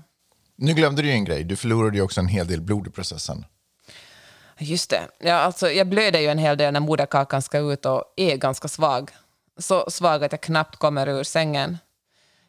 Nu 0.57 0.75
glömde 0.75 1.03
du 1.03 1.09
ju 1.09 1.15
en 1.15 1.25
grej. 1.25 1.45
Du 1.45 1.57
förlorade 1.57 1.97
ju 1.97 2.03
också 2.03 2.21
en 2.21 2.29
hel 2.29 2.47
del 2.47 2.61
blod 2.61 2.87
i 2.87 2.91
processen. 2.91 3.45
Just 4.59 4.91
det. 4.91 5.09
Ja, 5.19 5.35
alltså, 5.35 5.71
jag 5.71 5.87
blöder 5.87 6.21
ju 6.21 6.27
en 6.27 6.39
hel 6.39 6.57
del 6.57 6.73
när 6.73 6.81
moderkakan 6.81 7.43
ska 7.43 7.59
ut 7.59 7.87
och 7.87 8.05
är 8.17 8.37
ganska 8.37 8.69
svag. 8.69 9.11
Så 9.59 9.91
svag 9.91 10.25
att 10.25 10.33
jag 10.33 10.41
knappt 10.41 10.77
kommer 10.77 11.09
ur 11.09 11.23
sängen. 11.23 11.79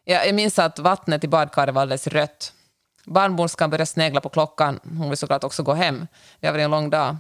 Ja, 0.03 0.25
jag 0.25 0.35
minns 0.35 0.59
att 0.59 0.79
vattnet 0.79 1.23
i 1.23 1.27
badkaret 1.27 1.73
var 1.73 1.81
alldeles 1.81 2.07
rött. 2.07 2.53
Barnmorskan 3.05 3.69
började 3.69 3.85
snegla 3.85 4.21
på 4.21 4.29
klockan. 4.29 4.79
Hon 4.83 5.09
vill 5.09 5.17
såklart 5.17 5.43
också 5.43 5.63
gå 5.63 5.73
hem. 5.73 6.07
Det 6.39 6.47
har 6.47 6.53
varit 6.53 6.63
en 6.63 6.71
lång 6.71 6.89
dag. 6.89 7.17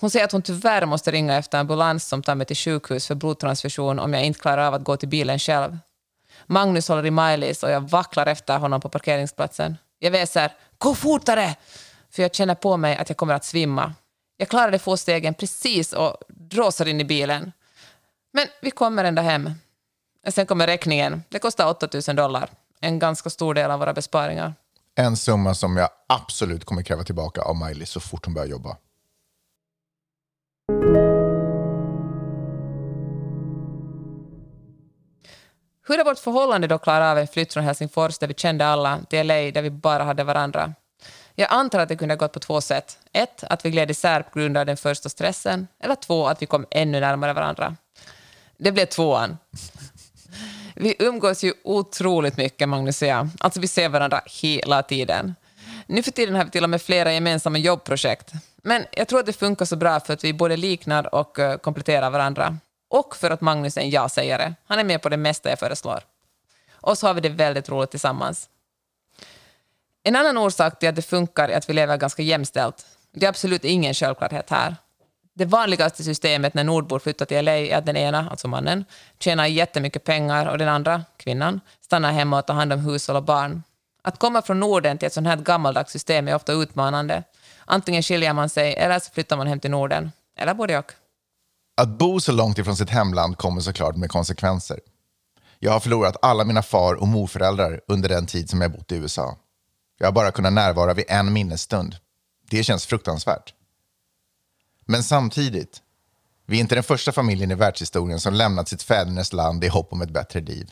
Hon 0.00 0.10
säger 0.10 0.24
att 0.24 0.32
hon 0.32 0.42
tyvärr 0.42 0.86
måste 0.86 1.10
ringa 1.10 1.36
efter 1.36 1.58
ambulans 1.58 2.08
som 2.08 2.22
tar 2.22 2.34
mig 2.34 2.46
till 2.46 2.56
sjukhus 2.56 3.06
för 3.06 3.14
blodtransfusion 3.14 3.98
om 3.98 4.14
jag 4.14 4.24
inte 4.24 4.40
klarar 4.40 4.66
av 4.66 4.74
att 4.74 4.84
gå 4.84 4.96
till 4.96 5.08
bilen 5.08 5.38
själv. 5.38 5.78
Magnus 6.46 6.88
håller 6.88 7.06
i 7.06 7.10
Maj-Lis 7.10 7.62
och 7.62 7.70
jag 7.70 7.80
vacklar 7.80 8.26
efter 8.26 8.58
honom 8.58 8.80
på 8.80 8.88
parkeringsplatsen. 8.88 9.76
Jag 9.98 10.10
väser 10.10 10.52
”Gå 10.78 10.94
fortare!” 10.94 11.56
för 12.10 12.22
jag 12.22 12.34
känner 12.34 12.54
på 12.54 12.76
mig 12.76 12.96
att 12.96 13.08
jag 13.08 13.16
kommer 13.16 13.34
att 13.34 13.44
svimma. 13.44 13.94
Jag 14.36 14.48
klarade 14.48 14.78
få 14.78 14.96
stegen 14.96 15.34
precis 15.34 15.92
och 15.92 16.16
dråsar 16.28 16.88
in 16.88 17.00
i 17.00 17.04
bilen. 17.04 17.52
Men 18.32 18.46
vi 18.62 18.70
kommer 18.70 19.04
ända 19.04 19.22
hem. 19.22 19.50
Sen 20.28 20.46
kommer 20.46 20.66
räkningen. 20.66 21.22
Det 21.28 21.38
kostar 21.38 21.70
8 21.70 21.88
000 22.08 22.16
dollar. 22.16 22.50
En 22.80 22.98
ganska 22.98 23.30
stor 23.30 23.54
del 23.54 23.70
av 23.70 23.78
våra 23.78 23.92
besparingar. 23.92 24.54
En 24.94 25.16
summa 25.16 25.54
som 25.54 25.76
jag 25.76 25.88
absolut 26.08 26.64
kommer 26.64 26.82
kräva 26.82 27.04
tillbaka 27.04 27.42
av 27.42 27.56
Miley 27.56 27.86
så 27.86 28.00
fort 28.00 28.24
hon 28.24 28.34
börjar 28.34 28.48
jobba. 28.48 28.76
Hur 35.88 35.98
har 35.98 36.04
vårt 36.04 36.18
förhållande 36.18 36.66
då 36.66 36.78
klarat 36.78 37.12
av 37.12 37.18
en 37.18 37.28
flytt 37.28 37.52
från 37.52 37.64
Helsingfors 37.64 38.18
där 38.18 38.26
vi 38.26 38.34
kände 38.34 38.66
alla 38.66 39.00
till 39.10 39.26
LA 39.26 39.34
där 39.34 39.62
vi 39.62 39.70
bara 39.70 40.04
hade 40.04 40.24
varandra? 40.24 40.74
Jag 41.38 41.52
antar 41.52 41.78
att 41.78 41.88
det 41.88 41.96
kunde 41.96 42.14
ha 42.14 42.18
gått 42.18 42.32
på 42.32 42.40
två 42.40 42.60
sätt. 42.60 42.98
Ett, 43.12 43.44
att 43.44 43.64
vi 43.64 43.70
gled 43.70 43.90
isär 43.90 44.22
på 44.22 44.38
grund 44.38 44.56
av 44.56 44.66
den 44.66 44.76
första 44.76 45.08
stressen. 45.08 45.68
Eller 45.80 45.94
två, 45.94 46.26
att 46.26 46.42
vi 46.42 46.46
kom 46.46 46.66
ännu 46.70 47.00
närmare 47.00 47.32
varandra. 47.32 47.76
Det 48.58 48.72
blev 48.72 48.86
tvåan. 48.86 49.38
Vi 50.74 50.96
umgås 50.98 51.44
ju 51.44 51.52
otroligt 51.64 52.36
mycket, 52.36 52.68
Magnus 52.68 53.02
och 53.02 53.08
jag. 53.08 53.28
Alltså 53.40 53.60
vi 53.60 53.68
ser 53.68 53.88
varandra 53.88 54.20
hela 54.26 54.82
tiden. 54.82 55.34
Nu 55.86 56.02
för 56.02 56.10
tiden 56.10 56.34
har 56.34 56.44
vi 56.44 56.50
till 56.50 56.64
och 56.64 56.70
med 56.70 56.82
flera 56.82 57.12
gemensamma 57.12 57.58
jobbprojekt. 57.58 58.32
Men 58.62 58.84
jag 58.92 59.08
tror 59.08 59.20
att 59.20 59.26
det 59.26 59.32
funkar 59.32 59.64
så 59.64 59.76
bra 59.76 60.00
för 60.00 60.12
att 60.12 60.24
vi 60.24 60.32
både 60.32 60.56
liknar 60.56 61.14
och 61.14 61.38
eh, 61.38 61.56
kompletterar 61.58 62.10
varandra. 62.10 62.58
Och 62.90 63.16
för 63.16 63.30
att 63.30 63.40
Magnus 63.40 63.76
är 63.76 63.80
en 63.80 63.90
ja-sägare. 63.90 64.54
Han 64.66 64.78
är 64.78 64.84
med 64.84 65.02
på 65.02 65.08
det 65.08 65.16
mesta 65.16 65.50
jag 65.50 65.58
föreslår. 65.58 66.00
Och 66.70 66.98
så 66.98 67.06
har 67.06 67.14
vi 67.14 67.20
det 67.20 67.28
väldigt 67.28 67.68
roligt 67.68 67.90
tillsammans. 67.90 68.48
En 70.08 70.16
annan 70.16 70.38
orsak 70.38 70.78
till 70.78 70.88
att 70.88 70.96
det 70.96 71.02
funkar 71.02 71.48
är 71.48 71.56
att 71.56 71.68
vi 71.68 71.72
lever 71.72 71.96
ganska 71.96 72.22
jämställt. 72.22 72.86
Det 73.14 73.26
är 73.26 73.30
absolut 73.30 73.64
ingen 73.64 73.94
självklarhet 73.94 74.50
här. 74.50 74.76
Det 75.34 75.44
vanligaste 75.44 76.04
systemet 76.04 76.54
när 76.54 76.64
nordbor 76.64 76.98
flyttar 76.98 77.26
till 77.26 77.44
LA 77.44 77.52
är 77.52 77.76
att 77.76 77.86
den 77.86 77.96
ena, 77.96 78.30
alltså 78.30 78.48
mannen, 78.48 78.84
tjänar 79.18 79.46
jättemycket 79.46 80.04
pengar 80.04 80.46
och 80.46 80.58
den 80.58 80.68
andra, 80.68 81.04
kvinnan, 81.16 81.60
stannar 81.80 82.12
hemma 82.12 82.38
och 82.38 82.46
tar 82.46 82.54
hand 82.54 82.72
om 82.72 82.80
hushåll 82.80 83.16
och 83.16 83.22
barn. 83.22 83.62
Att 84.02 84.18
komma 84.18 84.42
från 84.42 84.60
Norden 84.60 84.98
till 84.98 85.06
ett 85.06 85.12
sånt 85.12 85.26
här 85.26 85.36
gammaldags 85.36 85.92
system 85.92 86.28
är 86.28 86.34
ofta 86.34 86.52
utmanande. 86.52 87.22
Antingen 87.64 88.02
skiljer 88.02 88.32
man 88.32 88.48
sig 88.48 88.74
eller 88.74 88.98
så 88.98 89.10
flyttar 89.10 89.36
man 89.36 89.46
hem 89.46 89.60
till 89.60 89.70
Norden. 89.70 90.12
Eller 90.38 90.54
både 90.54 90.78
och. 90.78 90.92
Att 91.76 91.88
bo 91.88 92.20
så 92.20 92.32
långt 92.32 92.58
ifrån 92.58 92.76
sitt 92.76 92.90
hemland 92.90 93.38
kommer 93.38 93.60
såklart 93.60 93.96
med 93.96 94.10
konsekvenser. 94.10 94.80
Jag 95.58 95.72
har 95.72 95.80
förlorat 95.80 96.16
alla 96.22 96.44
mina 96.44 96.62
far 96.62 96.94
och 96.94 97.08
morföräldrar 97.08 97.80
under 97.88 98.08
den 98.08 98.26
tid 98.26 98.50
som 98.50 98.60
jag 98.60 98.72
bott 98.72 98.92
i 98.92 98.96
USA. 98.96 99.36
Jag 99.98 100.06
har 100.06 100.12
bara 100.12 100.32
kunnat 100.32 100.52
närvara 100.52 100.94
vid 100.94 101.04
en 101.08 101.32
minnesstund. 101.32 101.96
Det 102.50 102.64
känns 102.64 102.86
fruktansvärt. 102.86 103.54
Men 104.86 105.02
samtidigt, 105.02 105.82
vi 106.46 106.56
är 106.56 106.60
inte 106.60 106.74
den 106.74 106.84
första 106.84 107.12
familjen 107.12 107.50
i 107.50 107.54
världshistorien 107.54 108.20
som 108.20 108.34
lämnat 108.34 108.68
sitt 108.68 108.82
fädernesland 108.82 109.64
i 109.64 109.68
hopp 109.68 109.92
om 109.92 110.02
ett 110.02 110.10
bättre 110.10 110.40
liv. 110.40 110.70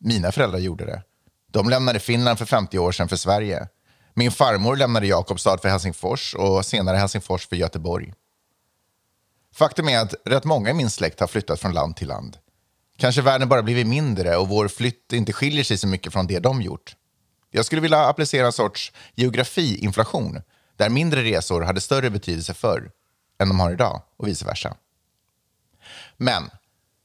Mina 0.00 0.32
föräldrar 0.32 0.58
gjorde 0.58 0.86
det. 0.86 1.02
De 1.50 1.68
lämnade 1.68 2.00
Finland 2.00 2.38
för 2.38 2.46
50 2.46 2.78
år 2.78 2.92
sedan 2.92 3.08
för 3.08 3.16
Sverige. 3.16 3.68
Min 4.14 4.32
farmor 4.32 4.76
lämnade 4.76 5.06
Jakobstad 5.06 5.58
för 5.58 5.68
Helsingfors 5.68 6.34
och 6.34 6.66
senare 6.66 6.96
Helsingfors 6.96 7.48
för 7.48 7.56
Göteborg. 7.56 8.14
Faktum 9.54 9.88
är 9.88 9.98
att 9.98 10.14
rätt 10.24 10.44
många 10.44 10.70
i 10.70 10.74
min 10.74 10.90
släkt 10.90 11.20
har 11.20 11.26
flyttat 11.26 11.60
från 11.60 11.72
land 11.72 11.96
till 11.96 12.08
land. 12.08 12.36
Kanske 12.96 13.22
världen 13.22 13.48
bara 13.48 13.62
blivit 13.62 13.86
mindre 13.86 14.36
och 14.36 14.48
vår 14.48 14.68
flytt 14.68 15.12
inte 15.12 15.32
skiljer 15.32 15.64
sig 15.64 15.78
så 15.78 15.86
mycket 15.86 16.12
från 16.12 16.26
det 16.26 16.38
de 16.38 16.62
gjort. 16.62 16.96
Jag 17.50 17.64
skulle 17.64 17.82
vilja 17.82 17.98
applicera 17.98 18.46
en 18.46 18.52
sorts 18.52 18.92
geografiinflation 19.14 20.42
där 20.76 20.88
mindre 20.88 21.22
resor 21.22 21.62
hade 21.62 21.80
större 21.80 22.10
betydelse 22.10 22.54
förr 22.54 22.90
än 23.38 23.48
de 23.48 23.60
har 23.60 23.72
idag 23.72 24.02
och 24.16 24.28
vice 24.28 24.44
versa. 24.44 24.76
Men 26.16 26.50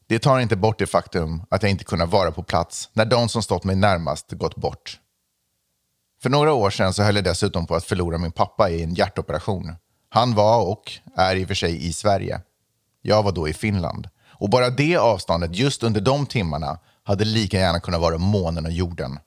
det 0.07 0.19
tar 0.19 0.39
inte 0.39 0.55
bort 0.55 0.79
det 0.79 0.87
faktum 0.87 1.43
att 1.49 1.63
jag 1.63 1.71
inte 1.71 1.83
kunnat 1.83 2.09
vara 2.09 2.31
på 2.31 2.43
plats 2.43 2.89
när 2.93 3.05
de 3.05 3.29
som 3.29 3.43
stått 3.43 3.63
mig 3.63 3.75
närmast 3.75 4.31
gått 4.31 4.55
bort. 4.55 4.99
För 6.21 6.29
några 6.29 6.53
år 6.53 6.69
sedan 6.69 6.93
så 6.93 7.03
höll 7.03 7.15
jag 7.15 7.23
dessutom 7.23 7.67
på 7.67 7.75
att 7.75 7.85
förlora 7.85 8.17
min 8.17 8.31
pappa 8.31 8.69
i 8.69 8.83
en 8.83 8.93
hjärtoperation. 8.93 9.75
Han 10.09 10.35
var 10.35 10.65
och 10.65 10.91
är 11.15 11.35
i 11.35 11.43
och 11.43 11.47
för 11.47 11.55
sig 11.55 11.87
i 11.87 11.93
Sverige. 11.93 12.41
Jag 13.01 13.23
var 13.23 13.31
då 13.31 13.47
i 13.47 13.53
Finland. 13.53 14.09
Och 14.25 14.49
bara 14.49 14.69
det 14.69 14.97
avståndet 14.97 15.55
just 15.55 15.83
under 15.83 16.01
de 16.01 16.25
timmarna 16.25 16.79
hade 17.03 17.25
lika 17.25 17.59
gärna 17.59 17.79
kunnat 17.79 18.01
vara 18.01 18.17
månen 18.17 18.65
och 18.65 18.71
jorden. 18.71 19.19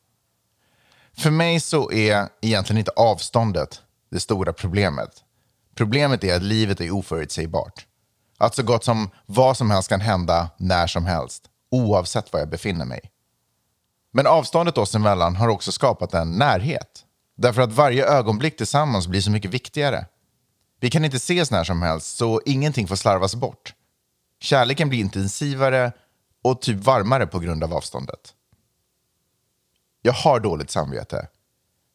För 1.18 1.30
mig 1.30 1.60
så 1.60 1.92
är 1.92 2.28
egentligen 2.40 2.78
inte 2.78 2.90
avståndet 2.96 3.82
det 4.10 4.20
stora 4.20 4.52
problemet. 4.52 5.10
Problemet 5.74 6.24
är 6.24 6.36
att 6.36 6.42
livet 6.42 6.80
är 6.80 6.90
oförutsägbart. 6.90 7.86
Att 8.38 8.54
så 8.54 8.62
gott 8.62 8.84
som 8.84 9.10
vad 9.26 9.56
som 9.56 9.70
helst 9.70 9.88
kan 9.88 10.00
hända 10.00 10.50
när 10.56 10.86
som 10.86 11.06
helst, 11.06 11.42
oavsett 11.70 12.32
var 12.32 12.40
jag 12.40 12.48
befinner 12.48 12.84
mig. 12.84 13.00
Men 14.12 14.26
avståndet 14.26 14.78
oss 14.78 14.94
emellan 14.94 15.36
har 15.36 15.48
också 15.48 15.72
skapat 15.72 16.14
en 16.14 16.32
närhet. 16.32 17.04
Därför 17.36 17.62
att 17.62 17.72
varje 17.72 18.06
ögonblick 18.06 18.56
tillsammans 18.56 19.06
blir 19.08 19.20
så 19.20 19.30
mycket 19.30 19.50
viktigare. 19.50 20.06
Vi 20.80 20.90
kan 20.90 21.04
inte 21.04 21.16
ses 21.16 21.50
när 21.50 21.64
som 21.64 21.82
helst, 21.82 22.16
så 22.16 22.40
ingenting 22.46 22.88
får 22.88 22.96
slarvas 22.96 23.34
bort. 23.34 23.74
Kärleken 24.40 24.88
blir 24.88 24.98
intensivare 24.98 25.92
och 26.42 26.60
typ 26.60 26.84
varmare 26.84 27.26
på 27.26 27.38
grund 27.38 27.64
av 27.64 27.74
avståndet. 27.74 28.35
Jag 30.06 30.12
har 30.12 30.40
dåligt 30.40 30.70
samvete, 30.70 31.28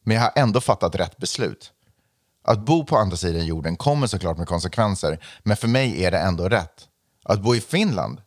men 0.04 0.16
jag 0.16 0.24
har 0.24 0.32
ändå 0.36 0.62
fattat 0.62 0.96
rätt 0.96 1.18
beslut. 1.18 1.72
Att 2.44 2.66
bo 2.66 2.86
på 2.86 2.98
andra 2.98 3.18
sidan 3.18 3.46
jorden 3.46 3.76
kommer 3.76 4.08
såklart 4.08 4.38
med 4.38 4.48
konsekvenser, 4.48 5.24
men 5.44 5.58
för 5.58 5.68
mig 5.68 6.04
är 6.06 6.12
det 6.12 6.18
ändå 6.18 6.50
rätt. 6.50 6.88
Att 7.24 7.42
bo 7.42 7.56
i 7.56 7.62
Finland, 7.62 8.22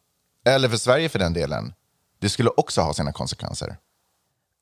eller 0.47 0.69
för 0.69 0.77
Sverige 0.77 1.09
för 1.09 1.19
den 1.19 1.33
delen, 1.33 1.75
det 2.19 2.29
skulle 2.29 2.51
också 2.51 2.81
ha 2.81 2.95
sina 2.95 3.13
konsekvenser. 3.13 3.77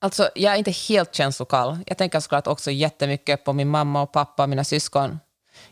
Alltså, 0.00 0.30
jag 0.34 0.52
är 0.52 0.56
inte 0.56 0.70
helt 0.70 1.14
känslokall. 1.14 1.78
Jag 1.86 1.98
tänker 1.98 2.20
såklart 2.20 2.46
också 2.46 2.70
jättemycket 2.70 3.44
på 3.44 3.52
min 3.52 3.68
mamma 3.68 4.02
och 4.02 4.12
pappa 4.12 4.42
och 4.42 4.48
mina 4.48 4.64
syskon. 4.64 5.18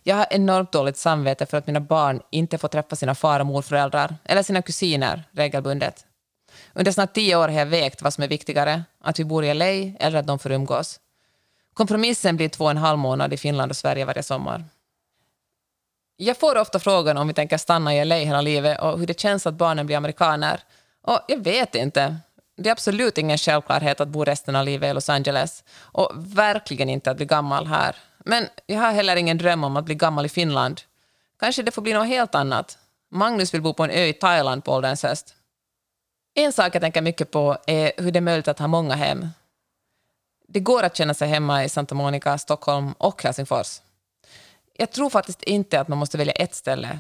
Jag 0.03 0.17
har 0.17 0.27
enormt 0.31 0.73
dåligt 0.73 0.97
samvete 0.97 1.47
för 1.47 1.59
att 1.59 1.67
mina 1.67 1.81
barn 1.81 2.21
inte 2.31 2.59
får 2.59 2.69
träffa 2.69 2.97
sina 2.97 3.15
far 3.15 3.41
och 3.41 3.47
morföräldrar 3.47 4.17
eller 4.25 4.43
sina 4.43 4.63
kusiner 4.63 5.29
regelbundet. 5.33 6.07
Under 6.75 6.93
snart 6.93 7.15
tio 7.15 7.37
år 7.37 7.49
har 7.49 7.59
jag 7.59 7.67
vägt 7.67 8.03
vad 8.03 8.15
som 8.15 8.25
är 8.25 8.29
viktigare, 8.29 8.83
att 9.01 9.19
vi 9.19 9.25
bor 9.25 9.45
i 9.45 9.55
LA 9.55 9.67
eller 10.07 10.15
att 10.15 10.27
de 10.27 10.39
får 10.39 10.53
umgås. 10.53 11.01
Kompromissen 11.75 12.37
blir 12.37 12.49
två 12.49 12.65
och 12.65 12.71
en 12.71 12.77
halv 12.77 12.99
månad 12.99 13.33
i 13.33 13.37
Finland 13.37 13.71
och 13.71 13.77
Sverige 13.77 14.05
varje 14.05 14.23
sommar. 14.23 14.65
Jag 16.17 16.37
får 16.37 16.57
ofta 16.57 16.79
frågan 16.79 17.17
om 17.17 17.29
vi 17.29 17.35
tänker 17.35 17.59
stanna 17.59 17.95
i 17.95 18.05
LA 18.05 18.15
hela 18.15 18.41
livet 18.41 18.81
och 18.81 18.99
hur 18.99 19.07
det 19.07 19.21
känns 19.21 19.47
att 19.47 19.55
barnen 19.55 19.87
blir 19.87 19.97
amerikaner. 19.97 20.61
Och 21.03 21.21
jag 21.29 21.45
vet 21.45 21.75
inte. 21.75 22.17
Det 22.57 22.69
är 22.69 22.73
absolut 22.73 23.19
ingen 23.19 23.39
självklarhet 23.39 24.01
att 24.01 24.09
bo 24.09 24.25
resten 24.25 24.57
av 24.57 24.65
livet 24.65 24.91
i 24.91 24.95
Los 24.95 25.09
Angeles 25.09 25.65
och 25.81 26.11
verkligen 26.15 26.89
inte 26.89 27.11
att 27.11 27.17
bli 27.17 27.27
gammal 27.27 27.67
här. 27.67 27.97
Men 28.19 28.47
jag 28.67 28.81
har 28.81 28.93
heller 28.93 29.17
ingen 29.17 29.39
dröm 29.39 29.65
om 29.65 29.77
att 29.77 29.85
bli 29.85 29.95
gammal 29.95 30.27
i 30.27 30.29
Finland. 30.29 30.81
Kanske 31.39 31.63
det 31.63 31.71
får 31.71 31.83
bli 31.83 31.93
något 31.93 32.07
helt 32.07 32.35
annat. 32.35 32.79
Magnus 33.11 33.55
vill 33.55 33.63
bo 33.63 33.75
på 33.75 33.85
en 33.85 33.91
ö 33.91 34.05
i 34.05 34.13
Thailand 34.13 34.65
på 34.65 34.73
ålderns 34.73 35.03
höst. 35.03 35.35
En 36.35 36.53
sak 36.53 36.75
jag 36.75 36.83
tänker 36.83 37.03
mycket 37.03 37.31
på 37.31 37.57
är 37.67 37.93
hur 37.97 38.11
det 38.11 38.19
är 38.19 38.21
möjligt 38.21 38.49
att 38.49 38.59
ha 38.59 38.67
många 38.67 38.95
hem. 38.95 39.27
Det 40.49 40.61
går 40.61 40.83
att 40.83 40.97
känna 40.97 41.15
sig 41.15 41.29
hemma 41.29 41.65
i 41.65 41.69
Santa 41.69 41.95
Monica, 41.95 42.39
Stockholm 42.39 42.93
och 42.99 43.23
Helsingfors. 43.23 43.81
Jag 44.77 44.91
tror 44.91 45.11
faktiskt 45.11 45.43
inte 45.43 45.81
att 45.81 45.89
man 45.89 45.99
måste 45.99 46.19
välja 46.19 46.33
ett 46.33 46.55
ställe 46.55 46.99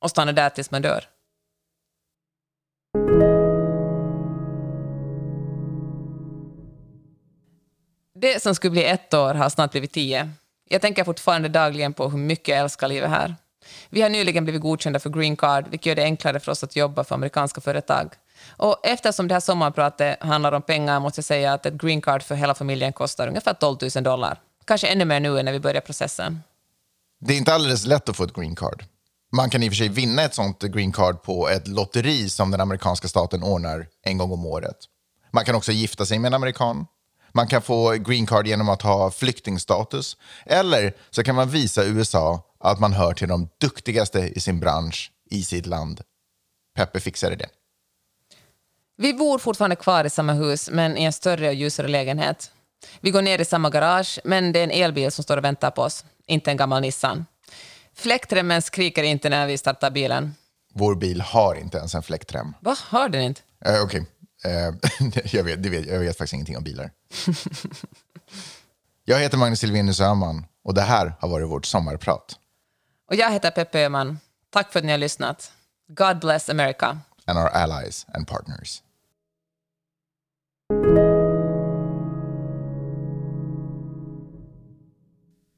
och 0.00 0.10
stanna 0.10 0.32
där 0.32 0.50
tills 0.50 0.70
man 0.70 0.82
dör. 0.82 1.04
Det 8.14 8.42
som 8.42 8.54
skulle 8.54 8.70
bli 8.70 8.84
ett 8.84 9.14
år 9.14 9.34
har 9.34 9.48
snart 9.48 9.70
blivit 9.70 9.92
tio. 9.92 10.30
Jag 10.68 10.80
tänker 10.80 11.04
fortfarande 11.04 11.48
dagligen 11.48 11.92
på 11.92 12.08
hur 12.08 12.18
mycket 12.18 12.48
jag 12.48 12.58
älskar 12.58 12.88
livet 12.88 13.10
här. 13.10 13.34
Vi 13.88 14.02
har 14.02 14.08
nyligen 14.08 14.44
blivit 14.44 14.62
godkända 14.62 15.00
för 15.00 15.10
green 15.10 15.36
card, 15.36 15.68
vilket 15.68 15.86
gör 15.86 15.94
det 15.94 16.02
enklare 16.02 16.40
för 16.40 16.52
oss 16.52 16.64
att 16.64 16.76
jobba 16.76 17.04
för 17.04 17.14
amerikanska 17.14 17.60
företag. 17.60 18.14
Och 18.48 18.76
eftersom 18.82 19.28
det 19.28 19.34
här 19.34 19.40
sommarpratet 19.40 20.22
handlar 20.22 20.52
om 20.52 20.62
pengar 20.62 21.00
måste 21.00 21.18
jag 21.18 21.24
säga 21.24 21.52
att 21.52 21.66
ett 21.66 21.74
green 21.74 22.00
card 22.00 22.22
för 22.22 22.34
hela 22.34 22.54
familjen 22.54 22.92
kostar 22.92 23.28
ungefär 23.28 23.54
12 23.54 23.78
000 23.94 24.04
dollar. 24.04 24.40
Kanske 24.64 24.86
ännu 24.86 25.04
mer 25.04 25.20
nu 25.20 25.38
än 25.38 25.44
när 25.44 25.52
vi 25.52 25.60
börjar 25.60 25.80
processen. 25.80 26.40
Det 27.20 27.34
är 27.34 27.38
inte 27.38 27.54
alldeles 27.54 27.86
lätt 27.86 28.08
att 28.08 28.16
få 28.16 28.24
ett 28.24 28.34
green 28.34 28.56
card. 28.56 28.84
Man 29.32 29.50
kan 29.50 29.62
i 29.62 29.68
och 29.68 29.72
för 29.72 29.76
sig 29.76 29.88
vinna 29.88 30.22
ett 30.22 30.34
sånt 30.34 30.62
green 30.62 30.92
card 30.92 31.22
på 31.22 31.48
ett 31.48 31.68
lotteri 31.68 32.28
som 32.28 32.50
den 32.50 32.60
amerikanska 32.60 33.08
staten 33.08 33.42
ordnar 33.42 33.86
en 34.02 34.18
gång 34.18 34.32
om 34.32 34.46
året. 34.46 34.76
Man 35.32 35.44
kan 35.44 35.54
också 35.54 35.72
gifta 35.72 36.06
sig 36.06 36.18
med 36.18 36.28
en 36.28 36.34
amerikan. 36.34 36.86
Man 37.32 37.46
kan 37.46 37.62
få 37.62 37.92
green 37.92 38.26
card 38.26 38.46
genom 38.46 38.68
att 38.68 38.82
ha 38.82 39.10
flyktingstatus. 39.10 40.16
Eller 40.46 40.92
så 41.10 41.22
kan 41.22 41.34
man 41.34 41.50
visa 41.50 41.84
USA 41.84 42.42
att 42.60 42.80
man 42.80 42.92
hör 42.92 43.12
till 43.12 43.28
de 43.28 43.48
duktigaste 43.60 44.18
i 44.18 44.40
sin 44.40 44.60
bransch 44.60 45.12
i 45.30 45.42
sitt 45.42 45.66
land. 45.66 46.00
Peppe 46.76 47.00
fixade 47.00 47.36
det. 47.36 47.48
Vi 49.02 49.14
bor 49.14 49.38
fortfarande 49.38 49.76
kvar 49.76 50.04
i 50.04 50.10
samma 50.10 50.32
hus, 50.32 50.70
men 50.70 50.96
i 50.96 51.04
en 51.04 51.12
större 51.12 51.48
och 51.48 51.54
ljusare 51.54 51.88
lägenhet. 51.88 52.50
Vi 53.00 53.10
går 53.10 53.22
ner 53.22 53.40
i 53.40 53.44
samma 53.44 53.70
garage, 53.70 54.20
men 54.24 54.52
det 54.52 54.58
är 54.60 54.64
en 54.64 54.70
elbil 54.70 55.12
som 55.12 55.24
står 55.24 55.36
och 55.36 55.44
väntar 55.44 55.70
på 55.70 55.82
oss, 55.82 56.04
inte 56.26 56.50
en 56.50 56.56
gammal 56.56 56.82
Nissan. 56.82 57.26
Fläktremmen 57.94 58.62
skriker 58.62 59.02
inte 59.02 59.28
när 59.28 59.46
vi 59.46 59.58
startar 59.58 59.90
bilen. 59.90 60.34
Vår 60.74 60.94
bil 60.94 61.20
har 61.20 61.54
inte 61.54 61.78
ens 61.78 61.94
en 61.94 62.02
fläktrem. 62.02 62.54
Va, 62.60 62.76
har 62.80 63.08
den 63.08 63.22
inte? 63.22 63.40
Uh, 63.68 63.82
Okej, 63.82 64.06
okay. 64.42 64.68
uh, 64.68 64.74
jag, 65.34 65.44
vet, 65.44 65.58
vet, 65.58 65.86
jag 65.86 65.98
vet 65.98 66.18
faktiskt 66.18 66.34
ingenting 66.34 66.56
om 66.56 66.64
bilar. 66.64 66.90
jag 69.04 69.18
heter 69.18 69.38
Magnus 69.38 69.60
Silvenius 69.60 70.00
Öhman 70.00 70.46
och 70.64 70.74
det 70.74 70.82
här 70.82 71.14
har 71.20 71.28
varit 71.28 71.48
vårt 71.48 71.66
sommarprat. 71.66 72.38
Och 73.08 73.14
jag 73.14 73.30
heter 73.30 73.50
Peppe 73.50 73.84
Öhman. 73.84 74.18
Tack 74.50 74.72
för 74.72 74.78
att 74.78 74.84
ni 74.84 74.90
har 74.90 74.98
lyssnat. 74.98 75.52
God 75.88 76.18
bless 76.20 76.48
America. 76.48 76.98
And 77.26 77.38
our 77.38 77.48
allies 77.48 78.06
and 78.14 78.26
partners. 78.26 78.82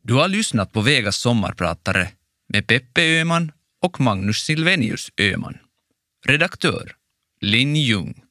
Du 0.04 0.14
har 0.14 0.28
lyssnat 0.28 0.72
på 0.72 0.80
Vegas 0.80 1.16
sommarpratare 1.16 2.08
med 2.48 2.66
Peppe 2.66 3.02
Öhman 3.02 3.52
och 3.82 4.00
Magnus 4.00 4.36
Silvenius 4.36 5.10
Öhman. 5.16 5.58
Redaktör 6.26 6.92
Linn 7.40 7.76
Ljung. 7.76 8.22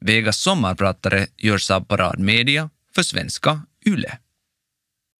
Vegas 0.00 0.38
sommarpratare 0.38 1.26
görs 1.36 1.70
av 1.70 1.80
Parad 1.80 2.18
Media 2.18 2.70
för 2.94 3.02
svenska 3.02 3.62
YLE. 3.86 4.18